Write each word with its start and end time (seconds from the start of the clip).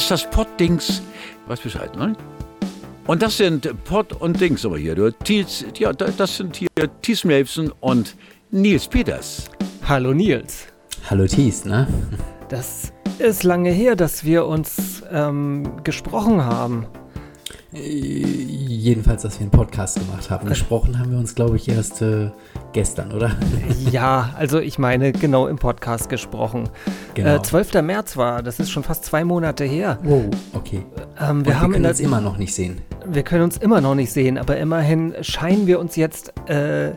dass 0.00 0.08
das 0.08 0.30
Poddings, 0.30 1.02
weiß 1.46 1.60
Bescheid, 1.60 1.94
ne? 1.94 2.16
Und 3.06 3.20
das 3.20 3.36
sind 3.36 3.68
Pod 3.84 4.14
und 4.14 4.40
Dings 4.40 4.64
aber 4.64 4.78
hier. 4.78 4.94
Du, 4.94 5.12
Thies, 5.12 5.66
ja, 5.76 5.92
das 5.92 6.38
sind 6.38 6.56
hier 6.56 6.68
Thies 7.02 7.24
Melfsen 7.24 7.70
und 7.80 8.16
Nils 8.50 8.88
Peters. 8.88 9.50
Hallo 9.86 10.14
Nils. 10.14 10.68
Hallo 11.10 11.26
Thies, 11.26 11.66
ne? 11.66 11.86
Das 12.48 12.94
ist 13.18 13.42
lange 13.42 13.70
her, 13.72 13.94
dass 13.94 14.24
wir 14.24 14.46
uns 14.46 15.02
ähm, 15.12 15.84
gesprochen 15.84 16.44
haben. 16.46 16.86
Äh, 17.72 17.78
jedenfalls, 17.78 19.22
dass 19.22 19.38
wir 19.38 19.42
einen 19.42 19.50
Podcast 19.50 19.98
gemacht 19.98 20.30
haben. 20.30 20.48
Gesprochen 20.48 20.98
haben 20.98 21.12
wir 21.12 21.18
uns, 21.18 21.34
glaube 21.34 21.56
ich, 21.56 21.68
erst 21.68 22.02
äh, 22.02 22.30
gestern, 22.72 23.12
oder? 23.12 23.30
Ja, 23.90 24.34
also 24.36 24.58
ich 24.58 24.78
meine, 24.78 25.12
genau 25.12 25.46
im 25.46 25.56
Podcast 25.56 26.08
gesprochen. 26.08 26.68
Genau. 27.14 27.36
Äh, 27.36 27.42
12. 27.42 27.82
März 27.82 28.16
war, 28.16 28.42
das 28.42 28.60
ist 28.60 28.70
schon 28.70 28.82
fast 28.82 29.04
zwei 29.04 29.24
Monate 29.24 29.64
her. 29.64 29.98
Wow, 30.02 30.24
okay. 30.52 30.84
Ähm, 31.20 31.44
wir, 31.44 31.60
wir 31.60 31.68
können 31.68 31.86
uns 31.86 32.00
immer 32.00 32.20
noch 32.20 32.36
nicht 32.36 32.54
sehen. 32.54 32.80
Wir 33.06 33.22
können 33.22 33.44
uns 33.44 33.56
immer 33.56 33.80
noch 33.80 33.94
nicht 33.94 34.12
sehen, 34.12 34.36
aber 34.38 34.56
immerhin 34.58 35.14
scheinen 35.22 35.66
wir 35.66 35.80
uns 35.80 35.96
jetzt 35.96 36.32
äh, 36.48 36.92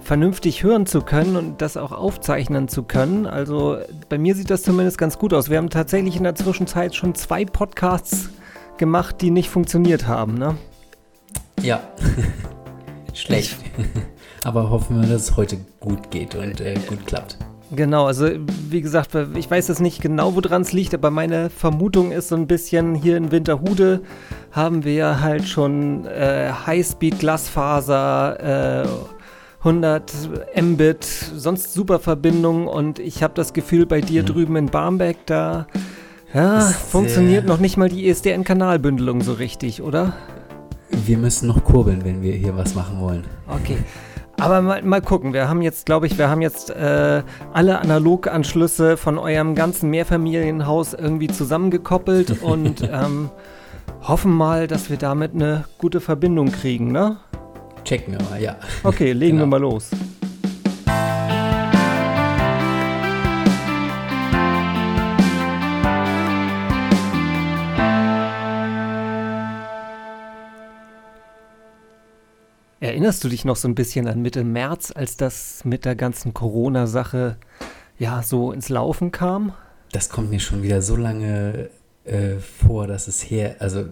vernünftig 0.00 0.62
hören 0.62 0.86
zu 0.86 1.00
können 1.00 1.36
und 1.36 1.60
das 1.60 1.76
auch 1.76 1.92
aufzeichnen 1.92 2.68
zu 2.68 2.84
können. 2.84 3.26
Also 3.26 3.78
bei 4.08 4.18
mir 4.18 4.34
sieht 4.34 4.50
das 4.50 4.62
zumindest 4.62 4.98
ganz 4.98 5.18
gut 5.18 5.34
aus. 5.34 5.50
Wir 5.50 5.58
haben 5.58 5.70
tatsächlich 5.70 6.16
in 6.16 6.22
der 6.22 6.34
Zwischenzeit 6.34 6.94
schon 6.94 7.14
zwei 7.14 7.44
Podcasts 7.44 8.24
gemacht, 8.24 8.45
die 9.20 9.30
nicht 9.30 9.50
funktioniert 9.50 10.06
haben, 10.06 10.34
ne? 10.34 10.56
Ja. 11.62 11.80
Schlecht. 13.14 13.56
Aber 14.44 14.70
hoffen 14.70 15.00
wir, 15.00 15.08
dass 15.08 15.22
es 15.22 15.36
heute 15.36 15.58
gut 15.80 16.10
geht 16.10 16.34
und 16.34 16.60
äh, 16.60 16.74
gut 16.88 17.06
klappt. 17.06 17.38
Genau, 17.72 18.06
also 18.06 18.28
wie 18.70 18.80
gesagt, 18.80 19.10
ich 19.34 19.50
weiß 19.50 19.66
jetzt 19.66 19.80
nicht 19.80 20.00
genau, 20.00 20.36
woran 20.36 20.62
es 20.62 20.72
liegt, 20.72 20.94
aber 20.94 21.10
meine 21.10 21.50
Vermutung 21.50 22.12
ist 22.12 22.28
so 22.28 22.36
ein 22.36 22.46
bisschen, 22.46 22.94
hier 22.94 23.16
in 23.16 23.32
Winterhude 23.32 24.02
haben 24.52 24.84
wir 24.84 25.20
halt 25.20 25.48
schon 25.48 26.06
äh, 26.06 26.52
Highspeed-Glasfaser, 26.64 28.84
äh, 28.84 28.88
100 29.58 30.12
Mbit, 30.62 31.04
sonst 31.04 31.74
super 31.74 31.98
Verbindung 31.98 32.68
und 32.68 33.00
ich 33.00 33.24
habe 33.24 33.34
das 33.34 33.52
Gefühl, 33.52 33.84
bei 33.84 34.00
dir 34.00 34.22
mhm. 34.22 34.26
drüben 34.26 34.54
in 34.54 34.66
Barmbek, 34.66 35.26
da 35.26 35.66
ja, 36.36 36.60
funktioniert 36.60 37.46
noch 37.46 37.58
nicht 37.58 37.78
mal 37.78 37.88
die 37.88 38.08
ESDN-Kanalbündelung 38.08 39.22
so 39.22 39.32
richtig, 39.32 39.80
oder? 39.80 40.12
Wir 40.90 41.16
müssen 41.16 41.48
noch 41.48 41.64
kurbeln, 41.64 42.04
wenn 42.04 42.20
wir 42.20 42.34
hier 42.34 42.56
was 42.56 42.74
machen 42.74 43.00
wollen. 43.00 43.24
Okay. 43.48 43.78
Aber 44.38 44.60
mal, 44.60 44.82
mal 44.82 45.00
gucken, 45.00 45.32
wir 45.32 45.48
haben 45.48 45.62
jetzt, 45.62 45.86
glaube 45.86 46.06
ich, 46.06 46.18
wir 46.18 46.28
haben 46.28 46.42
jetzt 46.42 46.68
äh, 46.68 47.22
alle 47.54 47.78
Analoganschlüsse 47.78 48.98
von 48.98 49.16
eurem 49.16 49.54
ganzen 49.54 49.88
Mehrfamilienhaus 49.88 50.92
irgendwie 50.92 51.28
zusammengekoppelt 51.28 52.42
und 52.42 52.82
ähm, 52.82 53.30
hoffen 54.02 54.32
mal, 54.32 54.66
dass 54.66 54.90
wir 54.90 54.98
damit 54.98 55.32
eine 55.32 55.64
gute 55.78 56.00
Verbindung 56.00 56.52
kriegen, 56.52 56.92
ne? 56.92 57.16
Checken 57.84 58.12
wir 58.12 58.22
mal, 58.28 58.42
ja. 58.42 58.56
Okay, 58.82 59.12
legen 59.12 59.38
genau. 59.38 59.44
wir 59.44 59.58
mal 59.58 59.60
los. 59.60 59.90
Erinnerst 72.80 73.24
du 73.24 73.28
dich 73.28 73.44
noch 73.44 73.56
so 73.56 73.68
ein 73.68 73.74
bisschen 73.74 74.06
an 74.06 74.20
Mitte 74.20 74.44
März, 74.44 74.92
als 74.94 75.16
das 75.16 75.64
mit 75.64 75.86
der 75.86 75.96
ganzen 75.96 76.34
Corona-Sache 76.34 77.36
ja 77.98 78.22
so 78.22 78.52
ins 78.52 78.68
Laufen 78.68 79.12
kam? 79.12 79.54
Das 79.92 80.10
kommt 80.10 80.30
mir 80.30 80.40
schon 80.40 80.62
wieder 80.62 80.82
so 80.82 80.94
lange 80.94 81.70
äh, 82.04 82.34
vor, 82.36 82.86
dass 82.86 83.08
es 83.08 83.22
her, 83.22 83.56
also 83.60 83.86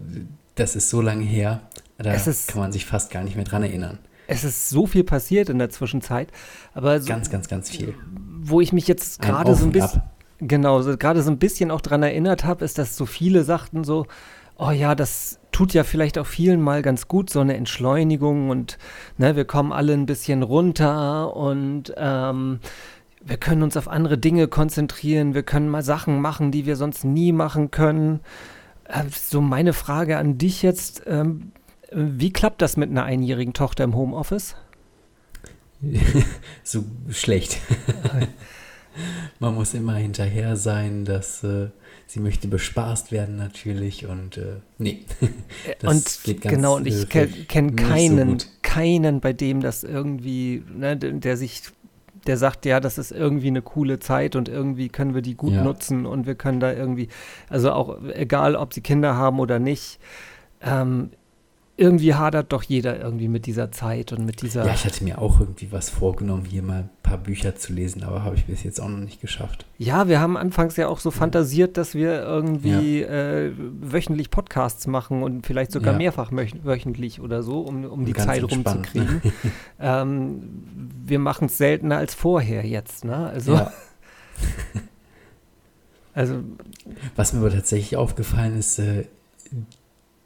das 0.53 0.75
ist 0.75 0.89
so 0.89 1.01
lange 1.01 1.23
her, 1.23 1.61
da 1.97 2.13
ist, 2.13 2.47
kann 2.47 2.59
man 2.59 2.71
sich 2.71 2.85
fast 2.85 3.09
gar 3.09 3.23
nicht 3.23 3.35
mehr 3.35 3.45
dran 3.45 3.63
erinnern. 3.63 3.97
Es 4.27 4.43
ist 4.43 4.69
so 4.69 4.85
viel 4.85 5.03
passiert 5.03 5.49
in 5.49 5.57
der 5.57 5.69
Zwischenzeit, 5.69 6.29
aber 6.73 6.99
so, 6.99 7.07
ganz, 7.07 7.29
ganz, 7.29 7.47
ganz 7.47 7.69
viel. 7.69 7.95
Wo 8.39 8.61
ich 8.61 8.71
mich 8.71 8.87
jetzt 8.87 9.21
gerade 9.21 9.55
so 9.55 9.65
ein 9.65 9.71
bisschen, 9.71 10.03
genau, 10.39 10.81
so, 10.81 10.95
gerade 10.97 11.23
so 11.23 11.31
ein 11.31 11.39
bisschen 11.39 11.71
auch 11.71 11.81
dran 11.81 12.03
erinnert 12.03 12.43
habe, 12.43 12.63
ist, 12.65 12.77
dass 12.77 12.97
so 12.97 13.05
viele 13.05 13.43
sagten 13.43 13.83
so, 13.83 14.05
oh 14.57 14.71
ja, 14.71 14.95
das 14.95 15.39
tut 15.55 15.73
ja 15.73 15.85
vielleicht 15.85 16.17
auch 16.17 16.25
vielen 16.25 16.59
mal 16.59 16.81
ganz 16.81 17.07
gut, 17.07 17.29
so 17.29 17.39
eine 17.39 17.55
Entschleunigung 17.55 18.49
und 18.49 18.77
ne, 19.17 19.37
wir 19.37 19.45
kommen 19.45 19.71
alle 19.71 19.93
ein 19.93 20.05
bisschen 20.05 20.43
runter 20.43 21.33
und 21.33 21.93
ähm, 21.95 22.59
wir 23.21 23.37
können 23.37 23.63
uns 23.63 23.77
auf 23.77 23.87
andere 23.87 24.17
Dinge 24.17 24.49
konzentrieren, 24.49 25.33
wir 25.33 25.43
können 25.43 25.69
mal 25.69 25.81
Sachen 25.81 26.19
machen, 26.19 26.51
die 26.51 26.65
wir 26.65 26.75
sonst 26.75 27.05
nie 27.05 27.31
machen 27.31 27.71
können. 27.71 28.19
Äh, 28.83 29.05
so 29.09 29.39
meine 29.39 29.71
Frage 29.71 30.17
an 30.17 30.37
dich 30.37 30.61
jetzt, 30.61 31.03
ähm, 31.07 31.53
wie 31.89 32.33
klappt 32.33 32.61
das 32.61 32.75
mit 32.75 32.89
einer 32.89 33.05
einjährigen 33.05 33.53
Tochter 33.53 33.85
im 33.85 33.95
Homeoffice? 33.95 34.57
so 36.63 36.83
schlecht. 37.11 37.59
Man 39.39 39.55
muss 39.55 39.73
immer 39.73 39.95
hinterher 39.95 40.57
sein, 40.57 41.05
dass 41.05 41.45
äh, 41.45 41.69
sie 42.07 42.19
möchte 42.19 42.47
bespaßt 42.47 43.11
werden 43.11 43.35
natürlich 43.35 44.05
und 44.05 44.37
äh, 44.37 44.57
nee. 44.77 45.05
das 45.79 45.93
und 45.93 46.23
geht 46.23 46.41
ganz, 46.41 46.55
genau, 46.55 46.75
und 46.77 46.87
ich 46.87 47.03
äh, 47.03 47.05
kenne 47.05 47.45
kenn 47.47 47.75
keinen, 47.75 48.39
so 48.39 48.47
keinen, 48.61 49.21
bei 49.21 49.33
dem 49.33 49.61
das 49.61 49.83
irgendwie, 49.83 50.63
ne, 50.73 50.97
der 50.97 51.37
sich, 51.37 51.63
der 52.27 52.37
sagt, 52.37 52.65
ja, 52.65 52.79
das 52.79 52.97
ist 52.97 53.11
irgendwie 53.11 53.47
eine 53.47 53.61
coole 53.61 53.99
Zeit 53.99 54.35
und 54.35 54.49
irgendwie 54.49 54.89
können 54.89 55.15
wir 55.15 55.21
die 55.21 55.35
gut 55.35 55.53
ja. 55.53 55.63
nutzen 55.63 56.05
und 56.05 56.27
wir 56.27 56.35
können 56.35 56.59
da 56.59 56.71
irgendwie, 56.71 57.09
also 57.49 57.71
auch 57.71 58.01
egal, 58.13 58.55
ob 58.55 58.73
sie 58.73 58.81
Kinder 58.81 59.15
haben 59.15 59.39
oder 59.39 59.59
nicht, 59.59 59.99
ähm, 60.61 61.11
irgendwie 61.77 62.13
hadert 62.13 62.53
doch 62.53 62.63
jeder 62.63 62.99
irgendwie 62.99 63.27
mit 63.27 63.45
dieser 63.45 63.71
Zeit 63.71 64.13
und 64.13 64.25
mit 64.25 64.41
dieser. 64.41 64.65
Ja, 64.65 64.73
ich 64.73 64.85
hatte 64.85 65.03
mir 65.03 65.19
auch 65.19 65.41
irgendwie 65.41 65.71
was 65.73 65.89
vorgenommen, 65.89 66.45
hier 66.45 66.63
mal 66.63 66.83
ein 66.83 66.89
paar 67.03 67.17
Bücher 67.17 67.55
zu 67.55 67.73
lesen, 67.73 68.03
aber 68.03 68.23
habe 68.23 68.35
ich 68.35 68.45
bis 68.45 68.63
jetzt 68.63 68.79
auch 68.79 68.87
noch 68.87 68.99
nicht 68.99 69.19
geschafft. 69.19 69.65
Ja, 69.77 70.07
wir 70.07 70.21
haben 70.21 70.37
anfangs 70.37 70.77
ja 70.77 70.87
auch 70.87 70.99
so 70.99 71.11
fantasiert, 71.11 71.75
dass 71.75 71.93
wir 71.93 72.21
irgendwie 72.21 73.01
ja. 73.01 73.09
äh, 73.09 73.51
wöchentlich 73.57 74.29
Podcasts 74.29 74.87
machen 74.87 75.21
und 75.21 75.45
vielleicht 75.45 75.73
sogar 75.73 75.93
ja. 75.93 75.97
mehrfach 75.97 76.31
wöchentlich 76.31 77.19
oder 77.19 77.43
so, 77.43 77.59
um, 77.59 77.83
um 77.83 78.05
die 78.05 78.13
Zeit 78.13 78.43
rumzukriegen. 78.43 79.21
ähm, 79.79 80.63
wir 81.05 81.19
machen 81.19 81.47
es 81.47 81.57
seltener 81.57 81.97
als 81.97 82.15
vorher 82.15 82.65
jetzt, 82.65 83.03
ne? 83.03 83.17
Also. 83.17 83.55
Ja. 83.55 83.73
also. 86.13 86.39
Was 87.17 87.33
mir 87.33 87.39
aber 87.39 87.51
tatsächlich 87.51 87.97
aufgefallen 87.97 88.57
ist, 88.57 88.79
äh, 88.79 89.05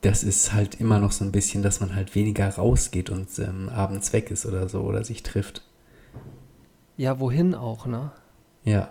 das 0.02 0.24
ist 0.24 0.54
halt 0.54 0.80
immer 0.80 1.00
noch 1.00 1.12
so 1.12 1.26
ein 1.26 1.32
bisschen, 1.32 1.62
dass 1.62 1.80
man 1.80 1.96
halt 1.96 2.16
weniger 2.16 2.48
rausgeht 2.50 3.10
und 3.10 3.28
ähm, 3.40 3.70
abends 3.70 4.14
weg 4.14 4.32
ist 4.32 4.46
oder 4.46 4.70
so 4.70 4.82
oder 4.82 5.04
sich 5.04 5.24
trifft. 5.24 5.64
Ja, 6.96 7.20
wohin 7.20 7.56
auch, 7.56 7.86
ne? 7.86 8.12
Ja. 8.64 8.90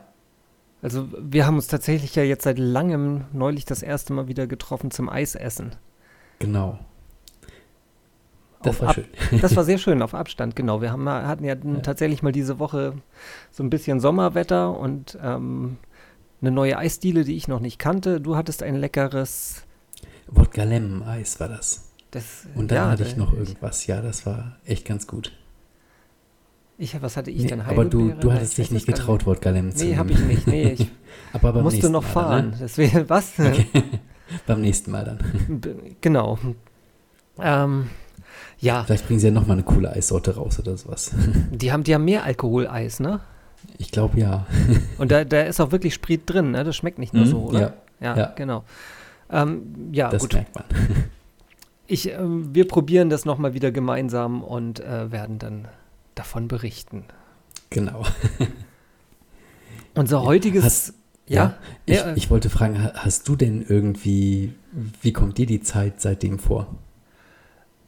Also 0.82 1.08
wir 1.18 1.46
haben 1.46 1.56
uns 1.56 1.66
tatsächlich 1.66 2.14
ja 2.14 2.22
jetzt 2.22 2.44
seit 2.44 2.58
langem 2.58 3.24
neulich 3.32 3.64
das 3.64 3.82
erste 3.82 4.12
Mal 4.12 4.28
wieder 4.28 4.46
getroffen 4.46 4.90
zum 4.90 5.08
Eisessen. 5.08 5.72
Genau. 6.38 6.78
Das 8.62 8.80
auf 8.80 8.86
war 8.86 8.94
schön. 8.94 9.06
das 9.40 9.56
war 9.56 9.64
sehr 9.64 9.78
schön, 9.78 10.02
auf 10.02 10.14
Abstand, 10.14 10.56
genau. 10.56 10.80
Wir 10.80 10.92
haben, 10.92 11.08
hatten 11.08 11.44
ja, 11.44 11.54
ja, 11.54 11.80
tatsächlich 11.80 12.22
mal 12.22 12.32
diese 12.32 12.58
Woche 12.58 12.94
so 13.50 13.62
ein 13.62 13.70
bisschen 13.70 14.00
Sommerwetter 14.00 14.78
und 14.78 15.18
ähm, 15.22 15.78
eine 16.40 16.50
neue 16.50 16.76
Eisdiele, 16.76 17.24
die 17.24 17.36
ich 17.36 17.48
noch 17.48 17.60
nicht 17.60 17.78
kannte. 17.78 18.20
Du 18.20 18.36
hattest 18.36 18.62
ein 18.62 18.76
leckeres 18.76 19.64
Wodka 20.30 20.64
Lemon 20.64 21.02
Eis 21.02 21.40
war 21.40 21.48
das. 21.48 21.90
das 22.10 22.46
Und 22.54 22.70
dann 22.70 22.76
ja, 22.76 22.90
hatte 22.90 23.04
ich 23.04 23.16
noch 23.16 23.32
irgendwas. 23.32 23.86
Ja, 23.86 24.00
das 24.00 24.26
war 24.26 24.56
echt 24.64 24.84
ganz 24.84 25.06
gut. 25.06 25.32
Ich, 26.80 27.00
was 27.02 27.16
hatte 27.16 27.30
ich 27.30 27.42
nee, 27.42 27.48
denn? 27.48 27.60
Aber 27.62 27.84
du, 27.84 28.12
du 28.12 28.32
hattest 28.32 28.56
dich 28.56 28.70
nicht 28.70 28.86
getraut, 28.86 29.26
Wodka 29.26 29.50
Lemon 29.50 29.72
zu 29.72 29.84
nehmen. 29.84 29.90
Nee, 29.90 29.96
habe 29.98 30.12
ich 30.12 30.20
nicht. 30.20 30.46
Nee, 30.46 30.72
ich 30.72 30.90
aber 31.32 31.52
beim 31.52 31.64
musste 31.64 31.90
noch 31.90 32.02
Mal 32.02 32.08
fahren. 32.08 32.30
Dann, 32.30 32.50
ne? 32.50 32.56
Deswegen, 32.60 33.04
was? 33.08 33.32
Okay. 33.38 33.66
beim 34.46 34.60
nächsten 34.60 34.90
Mal 34.90 35.04
dann. 35.04 35.96
Genau. 36.02 36.38
Ähm, 37.40 37.88
ja. 38.58 38.84
Vielleicht 38.84 39.06
bringen 39.06 39.20
sie 39.20 39.28
ja 39.28 39.32
nochmal 39.32 39.56
eine 39.56 39.64
coole 39.64 39.90
Eissorte 39.90 40.36
raus 40.36 40.58
oder 40.58 40.76
sowas. 40.76 41.12
Die 41.50 41.72
haben, 41.72 41.82
die 41.82 41.94
haben 41.94 42.04
mehr 42.04 42.24
Alkoholeis, 42.24 43.00
ne? 43.00 43.20
Ich 43.78 43.90
glaube 43.90 44.20
ja. 44.20 44.46
Und 44.98 45.10
da, 45.10 45.24
da 45.24 45.42
ist 45.42 45.60
auch 45.60 45.72
wirklich 45.72 45.94
Sprit 45.94 46.22
drin, 46.26 46.50
ne? 46.50 46.62
Das 46.62 46.76
schmeckt 46.76 46.98
nicht 46.98 47.14
nur 47.14 47.24
mhm, 47.24 47.30
so, 47.30 47.38
oder? 47.38 47.60
Ja. 47.60 47.74
Ja, 48.00 48.16
ja. 48.16 48.32
genau. 48.36 48.64
Ähm, 49.30 49.90
ja, 49.92 50.10
das 50.10 50.22
gut. 50.22 50.34
merkt 50.34 50.54
man. 50.54 50.64
Ich, 51.90 52.12
äh, 52.12 52.18
wir 52.20 52.68
probieren 52.68 53.08
das 53.08 53.24
nochmal 53.24 53.54
wieder 53.54 53.72
gemeinsam 53.72 54.42
und 54.42 54.78
äh, 54.78 55.10
werden 55.10 55.38
dann 55.38 55.68
davon 56.14 56.46
berichten. 56.46 57.04
Genau. 57.70 58.04
Unser 59.94 60.22
heutiges. 60.22 60.64
Hast, 60.64 60.94
ja, 61.26 61.42
ja 61.42 61.54
ich, 61.86 61.96
ja, 61.96 62.14
ich, 62.14 62.30
wollte 62.30 62.50
fragen, 62.50 62.90
hast 62.92 63.26
du 63.26 63.36
denn 63.36 63.64
irgendwie, 63.66 64.52
wie 65.00 65.14
kommt 65.14 65.38
dir 65.38 65.46
die 65.46 65.62
Zeit 65.62 66.02
seitdem 66.02 66.38
vor? 66.38 66.66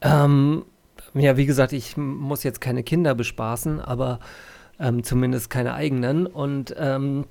Ähm, 0.01 0.65
ja, 1.13 1.37
wie 1.37 1.45
gesagt, 1.45 1.71
ich 1.71 1.95
muss 1.95 2.41
jetzt 2.41 2.59
keine 2.59 2.81
Kinder 2.81 3.13
bespaßen, 3.13 3.79
aber 3.79 4.19
ähm, 4.79 5.03
zumindest 5.03 5.51
keine 5.51 5.75
eigenen. 5.75 6.25
Und 6.25 6.75
ähm, 6.77 7.25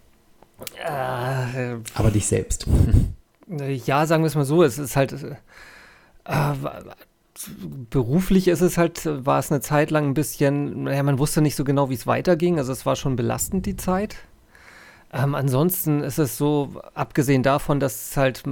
äh, 0.84 1.76
aber 1.94 2.10
dich 2.12 2.28
selbst. 2.28 2.66
Ja, 3.58 4.06
sagen 4.06 4.22
wir 4.22 4.28
es 4.28 4.36
mal 4.36 4.44
so, 4.44 4.62
es 4.62 4.78
ist 4.78 4.96
halt 4.96 5.12
äh, 6.24 6.54
beruflich 7.90 8.48
ist 8.48 8.60
es 8.60 8.76
halt, 8.76 9.06
war 9.26 9.38
es 9.38 9.50
eine 9.50 9.60
Zeit 9.60 9.90
lang 9.90 10.06
ein 10.06 10.14
bisschen, 10.14 10.84
naja, 10.84 11.02
man 11.02 11.18
wusste 11.18 11.40
nicht 11.40 11.56
so 11.56 11.64
genau, 11.64 11.90
wie 11.90 11.94
es 11.94 12.06
weiterging. 12.06 12.58
Also 12.58 12.72
es 12.72 12.86
war 12.86 12.96
schon 12.96 13.16
belastend, 13.16 13.66
die 13.66 13.76
Zeit. 13.76 14.16
Ähm, 15.12 15.34
ansonsten 15.34 16.02
ist 16.02 16.18
es 16.18 16.38
so, 16.38 16.80
abgesehen 16.94 17.42
davon, 17.42 17.80
dass 17.80 18.16
halt 18.16 18.44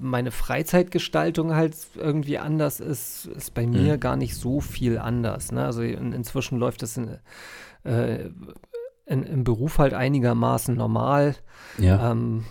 meine 0.00 0.30
Freizeitgestaltung 0.30 1.54
halt 1.54 1.76
irgendwie 1.94 2.38
anders 2.38 2.80
ist, 2.80 3.26
ist 3.26 3.52
bei 3.52 3.66
mir 3.66 3.94
mhm. 3.94 4.00
gar 4.00 4.16
nicht 4.16 4.34
so 4.34 4.60
viel 4.60 4.98
anders. 4.98 5.52
Ne? 5.52 5.64
Also 5.64 5.82
in, 5.82 6.12
inzwischen 6.12 6.58
läuft 6.58 6.82
es 6.82 6.96
in, 6.96 7.18
äh, 7.84 8.30
in, 9.04 9.24
im 9.24 9.44
Beruf 9.44 9.78
halt 9.78 9.92
einigermaßen 9.92 10.74
normal. 10.74 11.36
Ja. 11.76 12.12
Ähm, 12.12 12.44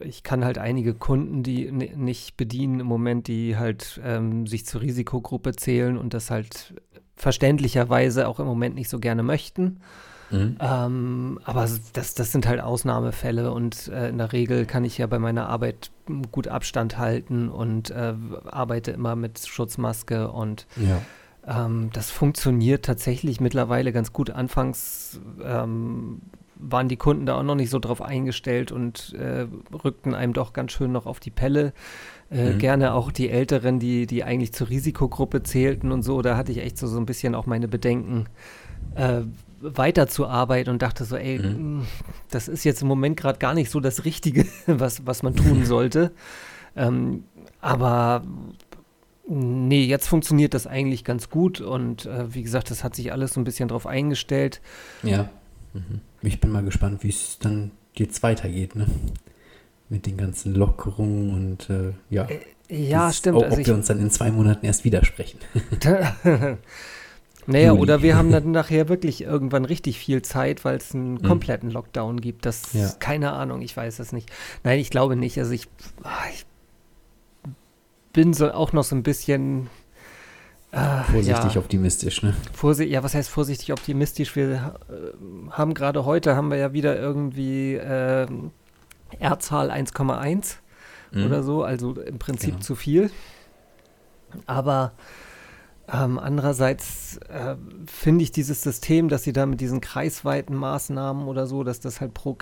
ich 0.00 0.22
kann 0.22 0.44
halt 0.44 0.58
einige 0.58 0.94
Kunden, 0.94 1.42
die 1.42 1.70
nicht 1.70 2.36
bedienen 2.36 2.80
im 2.80 2.86
Moment, 2.86 3.28
die 3.28 3.56
halt 3.56 4.00
ähm, 4.04 4.46
sich 4.46 4.66
zur 4.66 4.80
Risikogruppe 4.80 5.54
zählen 5.54 5.96
und 5.96 6.14
das 6.14 6.30
halt 6.30 6.74
verständlicherweise 7.16 8.28
auch 8.28 8.40
im 8.40 8.46
Moment 8.46 8.74
nicht 8.74 8.88
so 8.88 8.98
gerne 8.98 9.22
möchten. 9.22 9.80
Mhm. 10.30 10.56
Ähm, 10.60 11.40
aber 11.44 11.68
das, 11.92 12.14
das 12.14 12.32
sind 12.32 12.46
halt 12.46 12.60
Ausnahmefälle 12.60 13.52
und 13.52 13.88
äh, 13.88 14.08
in 14.08 14.18
der 14.18 14.32
Regel 14.32 14.66
kann 14.66 14.84
ich 14.84 14.98
ja 14.98 15.06
bei 15.06 15.18
meiner 15.18 15.48
Arbeit 15.48 15.90
gut 16.32 16.48
Abstand 16.48 16.98
halten 16.98 17.48
und 17.48 17.90
äh, 17.90 18.14
arbeite 18.46 18.90
immer 18.90 19.16
mit 19.16 19.46
Schutzmaske 19.46 20.30
und 20.30 20.66
ja. 20.76 21.00
ähm, 21.46 21.90
das 21.92 22.10
funktioniert 22.10 22.84
tatsächlich 22.84 23.40
mittlerweile 23.40 23.92
ganz 23.92 24.12
gut. 24.12 24.30
Anfangs 24.30 25.20
ähm, 25.44 26.22
waren 26.58 26.88
die 26.88 26.96
Kunden 26.96 27.26
da 27.26 27.38
auch 27.38 27.42
noch 27.42 27.54
nicht 27.54 27.70
so 27.70 27.78
drauf 27.78 28.00
eingestellt 28.02 28.72
und 28.72 29.14
äh, 29.14 29.46
rückten 29.84 30.14
einem 30.14 30.32
doch 30.32 30.52
ganz 30.52 30.72
schön 30.72 30.92
noch 30.92 31.06
auf 31.06 31.20
die 31.20 31.30
Pelle. 31.30 31.72
Äh, 32.30 32.52
mhm. 32.52 32.58
Gerne 32.58 32.94
auch 32.94 33.12
die 33.12 33.30
Älteren, 33.30 33.78
die, 33.78 34.06
die 34.06 34.24
eigentlich 34.24 34.52
zur 34.52 34.68
Risikogruppe 34.68 35.42
zählten 35.42 35.92
und 35.92 36.02
so. 36.02 36.22
Da 36.22 36.36
hatte 36.36 36.52
ich 36.52 36.58
echt 36.58 36.78
so, 36.78 36.86
so 36.86 36.98
ein 36.98 37.06
bisschen 37.06 37.34
auch 37.34 37.46
meine 37.46 37.68
Bedenken, 37.68 38.26
äh, 38.94 39.22
weiterzuarbeiten 39.60 40.72
und 40.72 40.82
dachte 40.82 41.04
so, 41.04 41.16
ey, 41.16 41.38
mhm. 41.38 41.78
Mm, 41.78 41.86
das 42.30 42.48
ist 42.48 42.64
jetzt 42.64 42.82
im 42.82 42.88
Moment 42.88 43.16
gerade 43.16 43.38
gar 43.38 43.54
nicht 43.54 43.70
so 43.70 43.80
das 43.80 44.04
Richtige, 44.04 44.46
was, 44.66 45.06
was 45.06 45.22
man 45.22 45.34
tun 45.34 45.64
sollte. 45.64 46.12
ähm, 46.74 47.24
aber 47.60 48.22
nee, 49.28 49.84
jetzt 49.84 50.06
funktioniert 50.06 50.54
das 50.54 50.66
eigentlich 50.66 51.04
ganz 51.04 51.30
gut 51.30 51.60
und 51.60 52.06
äh, 52.06 52.32
wie 52.32 52.42
gesagt, 52.42 52.70
das 52.70 52.84
hat 52.84 52.94
sich 52.94 53.12
alles 53.12 53.34
so 53.34 53.40
ein 53.40 53.44
bisschen 53.44 53.68
drauf 53.68 53.86
eingestellt. 53.86 54.60
Ja. 55.02 55.30
Mhm. 55.72 56.00
Ich 56.26 56.40
bin 56.40 56.50
mal 56.50 56.64
gespannt, 56.64 57.02
wie 57.02 57.08
es 57.08 57.38
dann 57.38 57.70
jetzt 57.94 58.22
weitergeht, 58.22 58.74
ne? 58.74 58.86
Mit 59.88 60.06
den 60.06 60.16
ganzen 60.16 60.54
Lockerungen 60.54 61.30
und 61.32 61.70
äh, 61.70 61.92
ja. 62.10 62.24
Äh, 62.24 62.40
ja, 62.68 63.12
stimmt. 63.12 63.38
Auch, 63.38 63.42
ob 63.42 63.50
also 63.52 63.64
wir 63.64 63.74
uns 63.74 63.86
dann 63.86 64.00
in 64.00 64.10
zwei 64.10 64.32
Monaten 64.32 64.66
erst 64.66 64.84
widersprechen. 64.84 65.38
naja, 67.46 67.68
Juli. 67.68 67.80
oder 67.80 68.02
wir 68.02 68.16
haben 68.16 68.30
dann 68.32 68.50
nachher 68.50 68.88
wirklich 68.88 69.22
irgendwann 69.22 69.64
richtig 69.64 69.98
viel 69.98 70.22
Zeit, 70.22 70.64
weil 70.64 70.76
es 70.78 70.92
einen 70.92 71.14
mhm. 71.14 71.22
kompletten 71.22 71.70
Lockdown 71.70 72.20
gibt. 72.20 72.44
Das 72.44 72.72
ja. 72.72 72.90
keine 72.98 73.32
Ahnung, 73.32 73.62
ich 73.62 73.76
weiß 73.76 74.00
es 74.00 74.12
nicht. 74.12 74.30
Nein, 74.64 74.80
ich 74.80 74.90
glaube 74.90 75.14
nicht. 75.14 75.38
Also 75.38 75.52
ich, 75.52 75.68
ah, 76.02 76.24
ich 76.32 76.44
bin 78.12 78.32
so 78.32 78.50
auch 78.50 78.72
noch 78.72 78.84
so 78.84 78.96
ein 78.96 79.04
bisschen 79.04 79.68
Ah, 80.76 81.04
vorsichtig 81.04 81.54
ja. 81.54 81.60
optimistisch, 81.60 82.22
ne? 82.22 82.34
Vorsicht, 82.52 82.90
ja, 82.90 83.02
was 83.02 83.14
heißt 83.14 83.30
vorsichtig 83.30 83.72
optimistisch? 83.72 84.36
Wir 84.36 84.74
äh, 84.90 85.50
haben 85.50 85.72
gerade 85.72 86.04
heute, 86.04 86.36
haben 86.36 86.50
wir 86.50 86.58
ja 86.58 86.74
wieder 86.74 86.98
irgendwie 86.98 87.74
äh, 87.74 88.26
R-Zahl 89.18 89.70
1,1 89.70 90.56
mhm. 91.12 91.24
oder 91.24 91.42
so, 91.42 91.64
also 91.64 91.94
im 91.94 92.18
Prinzip 92.18 92.50
genau. 92.50 92.62
zu 92.62 92.74
viel. 92.74 93.10
Aber 94.44 94.92
ähm, 95.90 96.18
andererseits 96.18 97.20
äh, 97.28 97.56
finde 97.86 98.24
ich 98.24 98.32
dieses 98.32 98.60
System, 98.60 99.08
dass 99.08 99.22
sie 99.22 99.32
da 99.32 99.46
mit 99.46 99.62
diesen 99.62 99.80
kreisweiten 99.80 100.54
Maßnahmen 100.54 101.26
oder 101.26 101.46
so, 101.46 101.64
dass 101.64 101.80
das 101.80 102.02
halt 102.02 102.12
pro, 102.12 102.36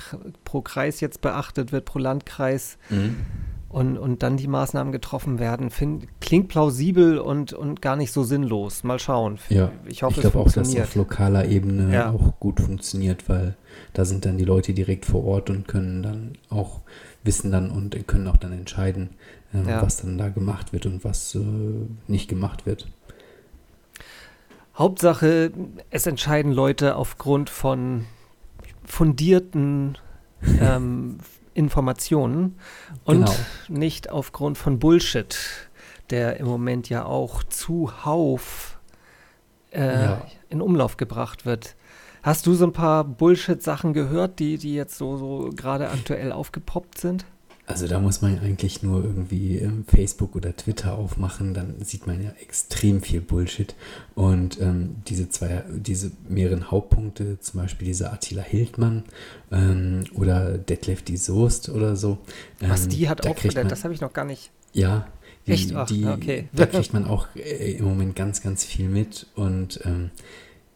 pro 0.45 0.61
Kreis 0.61 1.01
jetzt 1.01 1.21
beachtet 1.21 1.71
wird, 1.71 1.85
pro 1.85 2.01
Landkreis. 2.01 2.79
Mhm 2.91 3.15
und, 3.75 3.99
und 3.99 4.23
dann 4.23 4.37
die 4.37 4.47
Maßnahmen 4.47 4.93
getroffen 4.93 5.41
werden, 5.41 5.69
find, 5.69 6.06
klingt 6.21 6.47
plausibel 6.47 7.19
und, 7.19 7.53
und 7.53 7.82
gar 7.82 7.97
nicht 7.97 8.12
so 8.12 8.23
sinnlos. 8.23 8.85
Mal 8.85 9.00
schauen. 9.00 9.41
Ja, 9.49 9.73
ich 9.87 10.05
hoffe, 10.05 10.15
ich 10.15 10.21
glaube 10.21 10.38
auch, 10.38 10.53
dass 10.53 10.69
es 10.69 10.81
auf 10.81 10.94
lokaler 10.94 11.47
Ebene 11.47 11.93
ja. 11.93 12.12
auch 12.12 12.38
gut 12.38 12.61
funktioniert, 12.61 13.29
weil 13.29 13.56
da 13.93 14.05
sind 14.05 14.26
dann 14.26 14.38
die 14.38 14.44
Leute 14.44 14.75
direkt 14.75 15.05
vor 15.06 15.25
Ort 15.25 15.50
und 15.50 15.67
können 15.67 16.05
dann 16.05 16.38
auch 16.50 16.82
wissen 17.25 17.50
dann 17.50 17.73
und 17.73 18.06
können 18.06 18.29
auch 18.29 18.37
dann 18.37 18.53
entscheiden, 18.53 19.11
äh, 19.53 19.69
ja. 19.69 19.82
was 19.82 19.97
dann 19.97 20.19
da 20.19 20.29
gemacht 20.29 20.73
wird 20.73 20.87
und 20.87 21.03
was 21.03 21.35
äh, 21.35 21.41
nicht 22.06 22.29
gemacht 22.29 22.67
wird. 22.67 22.87
Hauptsache, 24.77 25.50
es 25.91 26.06
entscheiden 26.06 26.53
Leute 26.53 26.94
aufgrund 26.94 27.50
von 27.50 28.05
fundierten 28.85 29.99
ähm, 30.61 31.19
Informationen 31.55 32.59
und 33.05 33.27
genau. 33.27 33.33
nicht 33.69 34.11
aufgrund 34.11 34.59
von 34.59 34.79
Bullshit, 34.79 35.39
der 36.11 36.39
im 36.39 36.47
Moment 36.47 36.89
ja 36.89 37.05
auch 37.05 37.43
zuhauf 37.45 38.79
äh, 39.73 40.05
ja. 40.05 40.27
in 40.49 40.61
Umlauf 40.61 40.97
gebracht 40.97 41.47
wird. 41.47 41.77
Hast 42.23 42.47
du 42.47 42.55
so 42.55 42.65
ein 42.65 42.73
paar 42.73 43.05
Bullshit-Sachen 43.05 43.93
gehört, 43.93 44.39
die, 44.39 44.59
die 44.59 44.75
jetzt 44.75 44.97
so, 44.97 45.17
so 45.17 45.51
gerade 45.55 45.91
aktuell 45.91 46.33
aufgepoppt 46.33 46.99
sind? 46.99 47.25
Also 47.67 47.89
da 47.89 47.99
muss 47.99 48.21
man 48.21 48.39
eigentlich 48.41 48.83
nur 48.83 49.03
irgendwie 49.03 49.57
ähm, 49.57 49.87
Facebook 49.89 50.37
oder 50.37 50.55
Twitter 50.55 50.99
aufmachen, 50.99 51.55
dann 51.55 51.83
sieht 51.83 52.07
man 52.07 52.23
ja 52.23 52.31
extrem 52.43 53.01
viel 53.01 53.23
Bullshit. 53.23 53.75
Und 54.15 54.61
ähm, 54.61 54.97
diese 55.09 55.31
zwei, 55.31 55.65
diese 55.71 56.13
mehreren 56.29 56.71
Hauptpunkte, 56.71 57.41
zum 57.41 57.61
Beispiel 57.61 57.87
dieser 57.87 58.13
Attila 58.13 58.43
Hildmann 58.43 59.05
ähm, 59.51 60.05
oder 60.15 60.59
Detlef 60.59 61.03
die 61.03 61.17
Soest 61.17 61.71
oder 61.71 61.97
so. 61.97 62.19
Was 62.61 62.87
die 62.87 63.09
hat 63.09 63.25
da 63.25 63.31
auch, 63.31 63.44
man, 63.55 63.69
das 63.69 63.85
habe 63.85 63.94
ich 63.94 64.03
noch 64.03 64.13
gar 64.13 64.27
nicht. 64.27 64.51
Ja, 64.75 65.06
die, 65.47 65.53
Echt? 65.53 65.75
Ach, 65.75 65.87
die, 65.87 66.05
okay. 66.05 66.49
da 66.53 66.67
kriegt 66.67 66.93
man 66.93 67.06
auch 67.06 67.29
äh, 67.35 67.73
im 67.73 67.85
Moment 67.85 68.15
ganz, 68.15 68.43
ganz 68.43 68.65
viel 68.65 68.89
mit 68.89 69.27
und 69.35 69.81
ähm, 69.85 70.11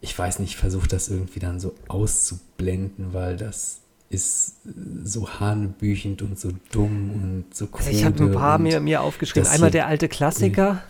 ich 0.01 0.17
weiß 0.17 0.39
nicht, 0.39 0.55
versuche 0.55 0.87
das 0.87 1.09
irgendwie 1.09 1.39
dann 1.39 1.59
so 1.59 1.75
auszublenden, 1.87 3.13
weil 3.13 3.35
das 3.35 3.78
ist 4.09 4.57
so 5.03 5.29
hanebüchend 5.39 6.21
und 6.21 6.39
so 6.39 6.49
dumm 6.71 7.11
und 7.11 7.45
so 7.55 7.65
cool. 7.65 7.79
Also 7.79 7.91
ich 7.91 8.03
habe 8.03 8.23
ein 8.23 8.31
paar 8.31 8.57
mir, 8.57 8.79
mir 8.79 9.01
aufgeschrieben. 9.01 9.47
Einmal 9.49 9.71
der 9.71 9.85
alte 9.85 10.07
Klassiker 10.07 10.81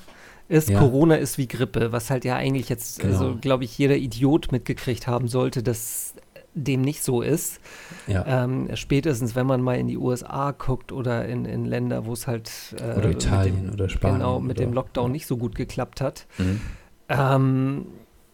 ist, 0.47 0.69
ja. 0.69 0.79
Corona 0.79 1.15
ist 1.15 1.38
wie 1.38 1.47
Grippe, 1.47 1.91
was 1.91 2.09
halt 2.09 2.25
ja 2.25 2.35
eigentlich 2.35 2.69
jetzt, 2.69 2.99
genau. 2.99 3.13
also 3.13 3.38
glaube 3.39 3.65
ich, 3.65 3.77
jeder 3.77 3.97
Idiot 3.97 4.51
mitgekriegt 4.51 5.05
haben 5.05 5.27
sollte, 5.27 5.61
dass 5.63 6.15
dem 6.55 6.81
nicht 6.81 7.03
so 7.03 7.21
ist. 7.21 7.59
Ja. 8.07 8.43
Ähm, 8.43 8.69
spätestens, 8.73 9.35
wenn 9.35 9.45
man 9.45 9.61
mal 9.61 9.75
in 9.75 9.88
die 9.88 9.97
USA 9.97 10.51
guckt 10.51 10.91
oder 10.91 11.25
in, 11.25 11.45
in 11.45 11.65
Länder, 11.65 12.05
wo 12.05 12.13
es 12.13 12.25
halt 12.25 12.51
äh, 12.79 12.97
oder 12.97 13.11
Italien 13.11 13.65
dem, 13.65 13.73
oder 13.73 13.89
Spanien. 13.89 14.19
Genau, 14.19 14.39
mit 14.39 14.57
oder, 14.57 14.67
dem 14.67 14.73
Lockdown 14.73 15.07
ja. 15.07 15.11
nicht 15.11 15.27
so 15.27 15.38
gut 15.38 15.55
geklappt 15.55 16.01
hat. 16.01 16.25
Mhm. 16.38 16.61
Ähm, 17.09 17.85